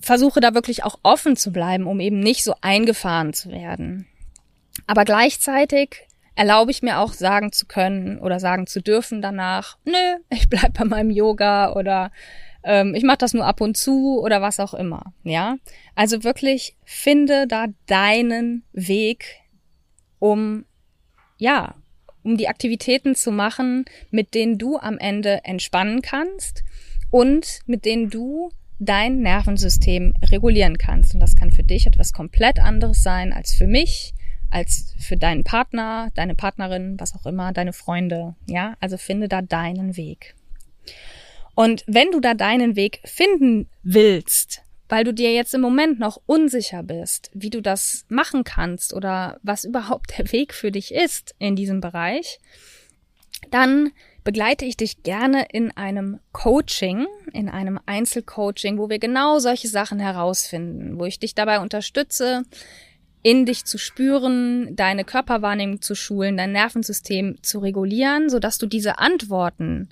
versuche 0.00 0.40
da 0.40 0.54
wirklich 0.54 0.84
auch 0.84 0.98
offen 1.02 1.36
zu 1.36 1.52
bleiben, 1.52 1.86
um 1.86 2.00
eben 2.00 2.20
nicht 2.20 2.44
so 2.44 2.54
eingefahren 2.60 3.32
zu 3.32 3.50
werden. 3.50 4.06
Aber 4.86 5.04
gleichzeitig 5.04 6.06
erlaube 6.34 6.70
ich 6.70 6.82
mir 6.82 6.98
auch 6.98 7.12
sagen 7.12 7.50
zu 7.52 7.66
können 7.66 8.18
oder 8.18 8.38
sagen 8.40 8.66
zu 8.66 8.80
dürfen 8.80 9.22
danach, 9.22 9.78
nö, 9.84 10.18
ich 10.30 10.48
bleib 10.48 10.74
bei 10.74 10.84
meinem 10.84 11.10
Yoga 11.10 11.72
oder 11.72 12.10
ähm, 12.62 12.94
ich 12.94 13.04
mache 13.04 13.18
das 13.18 13.32
nur 13.32 13.46
ab 13.46 13.60
und 13.60 13.76
zu 13.76 14.20
oder 14.20 14.42
was 14.42 14.60
auch 14.60 14.74
immer. 14.74 15.12
Ja, 15.24 15.56
also 15.94 16.24
wirklich 16.24 16.76
finde 16.84 17.46
da 17.46 17.66
deinen 17.86 18.64
Weg, 18.72 19.40
um 20.18 20.64
ja, 21.38 21.74
um 22.22 22.36
die 22.36 22.48
Aktivitäten 22.48 23.14
zu 23.14 23.30
machen, 23.30 23.84
mit 24.10 24.34
denen 24.34 24.58
du 24.58 24.78
am 24.78 24.98
Ende 24.98 25.44
entspannen 25.44 26.02
kannst 26.02 26.64
und 27.10 27.60
mit 27.66 27.84
denen 27.84 28.10
du 28.10 28.50
dein 28.78 29.20
Nervensystem 29.20 30.14
regulieren 30.30 30.78
kannst. 30.78 31.14
Und 31.14 31.20
das 31.20 31.36
kann 31.36 31.50
für 31.50 31.62
dich 31.62 31.86
etwas 31.86 32.12
komplett 32.12 32.58
anderes 32.58 33.02
sein 33.02 33.32
als 33.32 33.54
für 33.54 33.66
mich, 33.66 34.14
als 34.50 34.94
für 34.98 35.16
deinen 35.16 35.44
Partner, 35.44 36.10
deine 36.14 36.34
Partnerin, 36.34 36.98
was 36.98 37.14
auch 37.14 37.26
immer, 37.26 37.52
deine 37.52 37.72
Freunde. 37.72 38.34
Ja, 38.46 38.76
also 38.80 38.96
finde 38.96 39.28
da 39.28 39.42
deinen 39.42 39.96
Weg. 39.96 40.34
Und 41.54 41.84
wenn 41.86 42.10
du 42.10 42.20
da 42.20 42.34
deinen 42.34 42.76
Weg 42.76 43.00
finden 43.04 43.68
willst, 43.82 44.62
weil 44.88 45.04
du 45.04 45.12
dir 45.12 45.32
jetzt 45.32 45.54
im 45.54 45.60
Moment 45.60 45.98
noch 45.98 46.20
unsicher 46.26 46.82
bist, 46.82 47.30
wie 47.34 47.50
du 47.50 47.60
das 47.60 48.04
machen 48.08 48.44
kannst 48.44 48.94
oder 48.94 49.38
was 49.42 49.64
überhaupt 49.64 50.18
der 50.18 50.30
Weg 50.32 50.54
für 50.54 50.70
dich 50.70 50.94
ist 50.94 51.34
in 51.38 51.56
diesem 51.56 51.80
Bereich, 51.80 52.38
dann 53.50 53.90
begleite 54.26 54.64
ich 54.64 54.76
dich 54.76 55.04
gerne 55.04 55.46
in 55.52 55.70
einem 55.76 56.18
Coaching, 56.32 57.06
in 57.32 57.48
einem 57.48 57.78
Einzelcoaching, 57.86 58.76
wo 58.76 58.90
wir 58.90 58.98
genau 58.98 59.38
solche 59.38 59.68
Sachen 59.68 60.00
herausfinden, 60.00 60.98
wo 60.98 61.04
ich 61.04 61.20
dich 61.20 61.36
dabei 61.36 61.60
unterstütze, 61.60 62.42
in 63.22 63.46
dich 63.46 63.64
zu 63.64 63.78
spüren, 63.78 64.74
deine 64.74 65.04
Körperwahrnehmung 65.04 65.80
zu 65.80 65.94
schulen, 65.94 66.36
dein 66.36 66.50
Nervensystem 66.50 67.38
zu 67.42 67.60
regulieren, 67.60 68.28
sodass 68.28 68.58
du 68.58 68.66
diese 68.66 68.98
Antworten, 68.98 69.90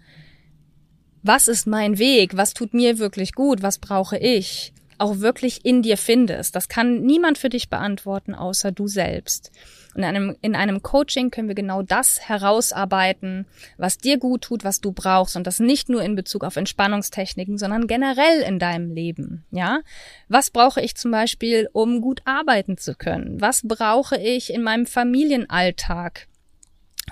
was 1.23 1.47
ist 1.47 1.69
mein 1.69 1.99
Weg, 1.99 2.37
was 2.37 2.55
tut 2.55 2.75
mir 2.75 2.99
wirklich 2.99 3.35
gut, 3.35 3.63
was 3.63 3.79
brauche 3.79 4.19
ich, 4.19 4.73
auch 4.99 5.21
wirklich 5.21 5.65
in 5.65 5.83
dir 5.83 5.97
findest. 5.97 6.55
Das 6.55 6.69
kann 6.69 7.03
niemand 7.03 7.39
für 7.39 7.49
dich 7.49 7.69
beantworten, 7.69 8.35
außer 8.35 8.73
du 8.73 8.87
selbst. 8.87 9.51
In 9.95 10.03
einem, 10.03 10.37
in 10.41 10.57
einem 10.57 10.83
Coaching 10.83 11.31
können 11.31 11.49
wir 11.49 11.55
genau 11.55 11.83
das 11.83 12.29
herausarbeiten, 12.29 13.47
was 13.77 13.99
dir 13.99 14.19
gut 14.19 14.43
tut, 14.43 14.65
was 14.65 14.81
du 14.81 14.93
brauchst. 14.93 15.37
Und 15.37 15.47
das 15.47 15.61
nicht 15.61 15.89
nur 15.89 16.03
in 16.03 16.17
Bezug 16.17 16.43
auf 16.43 16.57
Entspannungstechniken, 16.57 17.59
sondern 17.59 17.87
generell 17.87 18.41
in 18.41 18.59
deinem 18.59 18.91
Leben. 18.91 19.45
Ja? 19.51 19.81
Was 20.29 20.51
brauche 20.51 20.81
ich 20.81 20.97
zum 20.97 21.13
Beispiel, 21.13 21.69
um 21.73 22.01
gut 22.01 22.23
arbeiten 22.25 22.77
zu 22.77 22.95
können? 22.95 23.41
Was 23.41 23.63
brauche 23.63 24.17
ich 24.17 24.53
in 24.53 24.63
meinem 24.63 24.87
Familienalltag, 24.87 26.27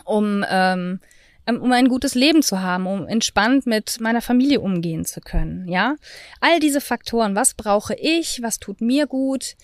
um, 0.05 0.45
ähm, 0.49 1.01
um 1.47 1.73
ein 1.73 1.89
gutes 1.89 2.15
Leben 2.15 2.43
zu 2.43 2.61
haben, 2.61 2.87
um 2.87 3.07
entspannt 3.07 3.67
mit 3.67 4.01
meiner 4.01 4.23
Familie 4.23 4.61
umgehen 4.61 5.05
zu 5.05 5.21
können, 5.21 5.69
ja? 5.69 5.97
All 6.41 6.61
diese 6.61 6.81
Faktoren, 6.81 7.35
was 7.35 7.55
brauche 7.55 7.95
ich, 7.95 8.41
was 8.43 8.59
tut 8.59 8.81
mir 8.81 9.07
gut, 9.07 9.57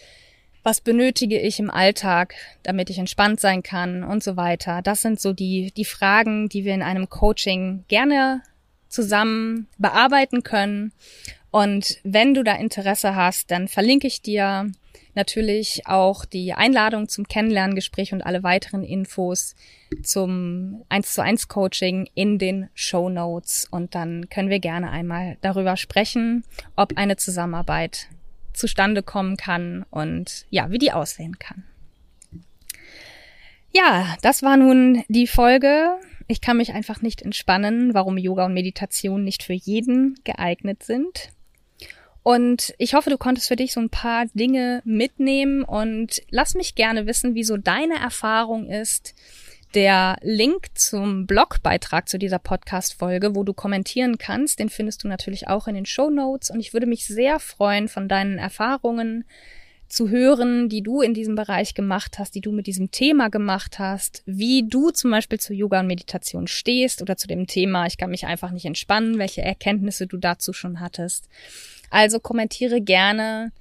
was 0.62 0.80
benötige 0.80 1.38
ich 1.38 1.60
im 1.60 1.70
Alltag, 1.70 2.34
damit 2.62 2.90
ich 2.90 2.98
entspannt 2.98 3.40
sein 3.40 3.62
kann 3.62 4.02
und 4.02 4.22
so 4.22 4.36
weiter. 4.36 4.82
Das 4.82 5.02
sind 5.02 5.20
so 5.20 5.32
die, 5.32 5.72
die 5.76 5.84
Fragen, 5.84 6.48
die 6.48 6.64
wir 6.64 6.74
in 6.74 6.82
einem 6.82 7.08
Coaching 7.08 7.84
gerne 7.88 8.42
zusammen 8.88 9.68
bearbeiten 9.78 10.42
können. 10.42 10.92
Und 11.50 11.98
wenn 12.02 12.34
du 12.34 12.42
da 12.42 12.54
Interesse 12.54 13.14
hast, 13.14 13.50
dann 13.50 13.68
verlinke 13.68 14.06
ich 14.06 14.20
dir 14.20 14.70
natürlich 15.18 15.82
auch 15.86 16.24
die 16.24 16.54
Einladung 16.54 17.08
zum 17.08 17.26
Kennenlerngespräch 17.26 18.12
und 18.12 18.22
alle 18.22 18.42
weiteren 18.42 18.84
Infos 18.84 19.56
zum 20.02 20.84
1 20.88 21.12
zu 21.12 21.22
1 21.22 21.48
Coaching 21.48 22.08
in 22.14 22.38
den 22.38 22.70
Show 22.72 23.10
Notes. 23.10 23.66
Und 23.70 23.94
dann 23.94 24.28
können 24.30 24.48
wir 24.48 24.60
gerne 24.60 24.90
einmal 24.90 25.36
darüber 25.40 25.76
sprechen, 25.76 26.44
ob 26.76 26.96
eine 26.96 27.16
Zusammenarbeit 27.16 28.08
zustande 28.52 29.02
kommen 29.02 29.36
kann 29.36 29.84
und 29.90 30.46
ja, 30.50 30.70
wie 30.70 30.78
die 30.78 30.92
aussehen 30.92 31.38
kann. 31.38 31.64
Ja, 33.72 34.16
das 34.22 34.42
war 34.42 34.56
nun 34.56 35.04
die 35.08 35.26
Folge. 35.26 35.98
Ich 36.26 36.40
kann 36.40 36.56
mich 36.56 36.72
einfach 36.72 37.02
nicht 37.02 37.22
entspannen, 37.22 37.92
warum 37.92 38.18
Yoga 38.18 38.46
und 38.46 38.54
Meditation 38.54 39.24
nicht 39.24 39.42
für 39.42 39.52
jeden 39.52 40.18
geeignet 40.24 40.82
sind. 40.82 41.30
Und 42.28 42.74
ich 42.76 42.92
hoffe, 42.92 43.08
du 43.08 43.16
konntest 43.16 43.48
für 43.48 43.56
dich 43.56 43.72
so 43.72 43.80
ein 43.80 43.88
paar 43.88 44.26
Dinge 44.34 44.82
mitnehmen 44.84 45.62
und 45.62 46.20
lass 46.28 46.54
mich 46.54 46.74
gerne 46.74 47.06
wissen, 47.06 47.34
wieso 47.34 47.56
deine 47.56 47.94
Erfahrung 47.94 48.68
ist. 48.68 49.14
Der 49.72 50.18
Link 50.20 50.66
zum 50.74 51.26
Blogbeitrag 51.26 52.06
zu 52.06 52.18
dieser 52.18 52.38
Podcast-Folge, 52.38 53.34
wo 53.34 53.44
du 53.44 53.54
kommentieren 53.54 54.18
kannst, 54.18 54.58
den 54.58 54.68
findest 54.68 55.04
du 55.04 55.08
natürlich 55.08 55.48
auch 55.48 55.68
in 55.68 55.74
den 55.74 55.86
Show 55.86 56.10
Notes. 56.10 56.50
Und 56.50 56.60
ich 56.60 56.74
würde 56.74 56.84
mich 56.84 57.06
sehr 57.06 57.40
freuen, 57.40 57.88
von 57.88 58.08
deinen 58.10 58.36
Erfahrungen 58.36 59.24
zu 59.88 60.10
hören, 60.10 60.68
die 60.68 60.82
du 60.82 61.00
in 61.00 61.14
diesem 61.14 61.34
Bereich 61.34 61.72
gemacht 61.72 62.18
hast, 62.18 62.34
die 62.34 62.42
du 62.42 62.52
mit 62.52 62.66
diesem 62.66 62.90
Thema 62.90 63.30
gemacht 63.30 63.78
hast, 63.78 64.22
wie 64.26 64.68
du 64.68 64.90
zum 64.90 65.12
Beispiel 65.12 65.40
zu 65.40 65.54
Yoga 65.54 65.80
und 65.80 65.86
Meditation 65.86 66.46
stehst 66.46 67.00
oder 67.00 67.16
zu 67.16 67.26
dem 67.26 67.46
Thema, 67.46 67.86
ich 67.86 67.96
kann 67.96 68.10
mich 68.10 68.26
einfach 68.26 68.50
nicht 68.50 68.66
entspannen, 68.66 69.18
welche 69.18 69.40
Erkenntnisse 69.40 70.06
du 70.06 70.18
dazu 70.18 70.52
schon 70.52 70.80
hattest. 70.80 71.26
Also 71.90 72.20
kommentiere 72.20 72.80
gerne 72.80 73.52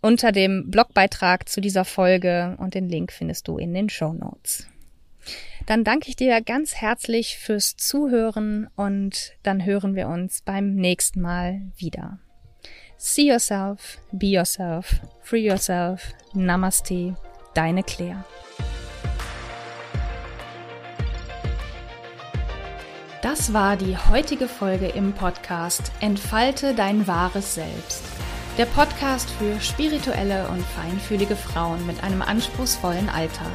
unter 0.00 0.32
dem 0.32 0.70
Blogbeitrag 0.70 1.48
zu 1.48 1.60
dieser 1.60 1.84
Folge 1.84 2.56
und 2.58 2.74
den 2.74 2.88
Link 2.88 3.12
findest 3.12 3.48
du 3.48 3.56
in 3.58 3.72
den 3.72 3.88
Show 3.88 4.12
Notes. 4.12 4.66
Dann 5.66 5.84
danke 5.84 6.08
ich 6.08 6.16
dir 6.16 6.40
ganz 6.40 6.74
herzlich 6.74 7.38
fürs 7.38 7.76
Zuhören 7.76 8.68
und 8.74 9.34
dann 9.44 9.64
hören 9.64 9.94
wir 9.94 10.08
uns 10.08 10.42
beim 10.42 10.74
nächsten 10.74 11.20
Mal 11.20 11.62
wieder. 11.76 12.18
See 12.96 13.28
yourself, 13.28 13.98
be 14.12 14.26
yourself, 14.26 15.00
free 15.22 15.46
yourself. 15.46 16.12
Namaste, 16.34 17.16
deine 17.54 17.82
Claire. 17.82 18.24
Das 23.32 23.54
war 23.54 23.78
die 23.78 23.96
heutige 23.96 24.46
Folge 24.46 24.88
im 24.88 25.14
Podcast 25.14 25.90
Entfalte 26.00 26.74
dein 26.74 27.06
wahres 27.06 27.54
Selbst. 27.54 28.02
Der 28.58 28.66
Podcast 28.66 29.30
für 29.30 29.58
spirituelle 29.58 30.48
und 30.48 30.62
feinfühlige 30.62 31.34
Frauen 31.34 31.86
mit 31.86 32.04
einem 32.04 32.20
anspruchsvollen 32.20 33.08
Alltag. 33.08 33.46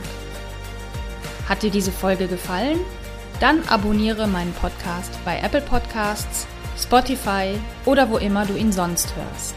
Hat 1.47 1.61
dir 1.61 1.69
diese 1.69 1.91
Folge 1.91 2.27
gefallen? 2.27 2.79
Dann 3.39 3.61
abonniere 3.67 4.25
meinen 4.25 4.53
Podcast 4.53 5.11
bei 5.23 5.39
Apple 5.41 5.61
Podcasts, 5.61 6.47
Spotify 6.75 7.53
oder 7.85 8.09
wo 8.09 8.17
immer 8.17 8.47
du 8.47 8.55
ihn 8.55 8.71
sonst 8.71 9.13
hörst. 9.15 9.53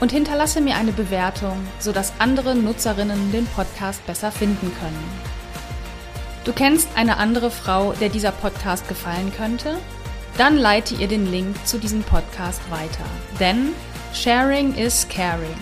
Und 0.00 0.12
hinterlasse 0.12 0.62
mir 0.62 0.76
eine 0.76 0.92
Bewertung, 0.92 1.58
sodass 1.78 2.14
andere 2.18 2.54
Nutzerinnen 2.54 3.32
den 3.32 3.44
Podcast 3.48 4.06
besser 4.06 4.32
finden 4.32 4.72
können. 4.80 5.37
Du 6.48 6.54
kennst 6.54 6.88
eine 6.96 7.18
andere 7.18 7.50
Frau, 7.50 7.92
der 7.92 8.08
dieser 8.08 8.32
Podcast 8.32 8.88
gefallen 8.88 9.30
könnte? 9.36 9.76
Dann 10.38 10.56
leite 10.56 10.94
ihr 10.94 11.06
den 11.06 11.30
Link 11.30 11.54
zu 11.66 11.76
diesem 11.76 12.02
Podcast 12.02 12.62
weiter. 12.70 13.04
Denn 13.38 13.74
Sharing 14.14 14.74
is 14.74 15.06
Caring. 15.10 15.58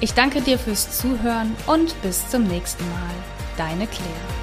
Ich 0.00 0.12
danke 0.12 0.42
dir 0.42 0.58
fürs 0.58 0.98
Zuhören 0.98 1.56
und 1.66 1.94
bis 2.02 2.28
zum 2.28 2.42
nächsten 2.42 2.84
Mal. 2.90 3.14
Deine 3.56 3.86
Claire. 3.86 4.41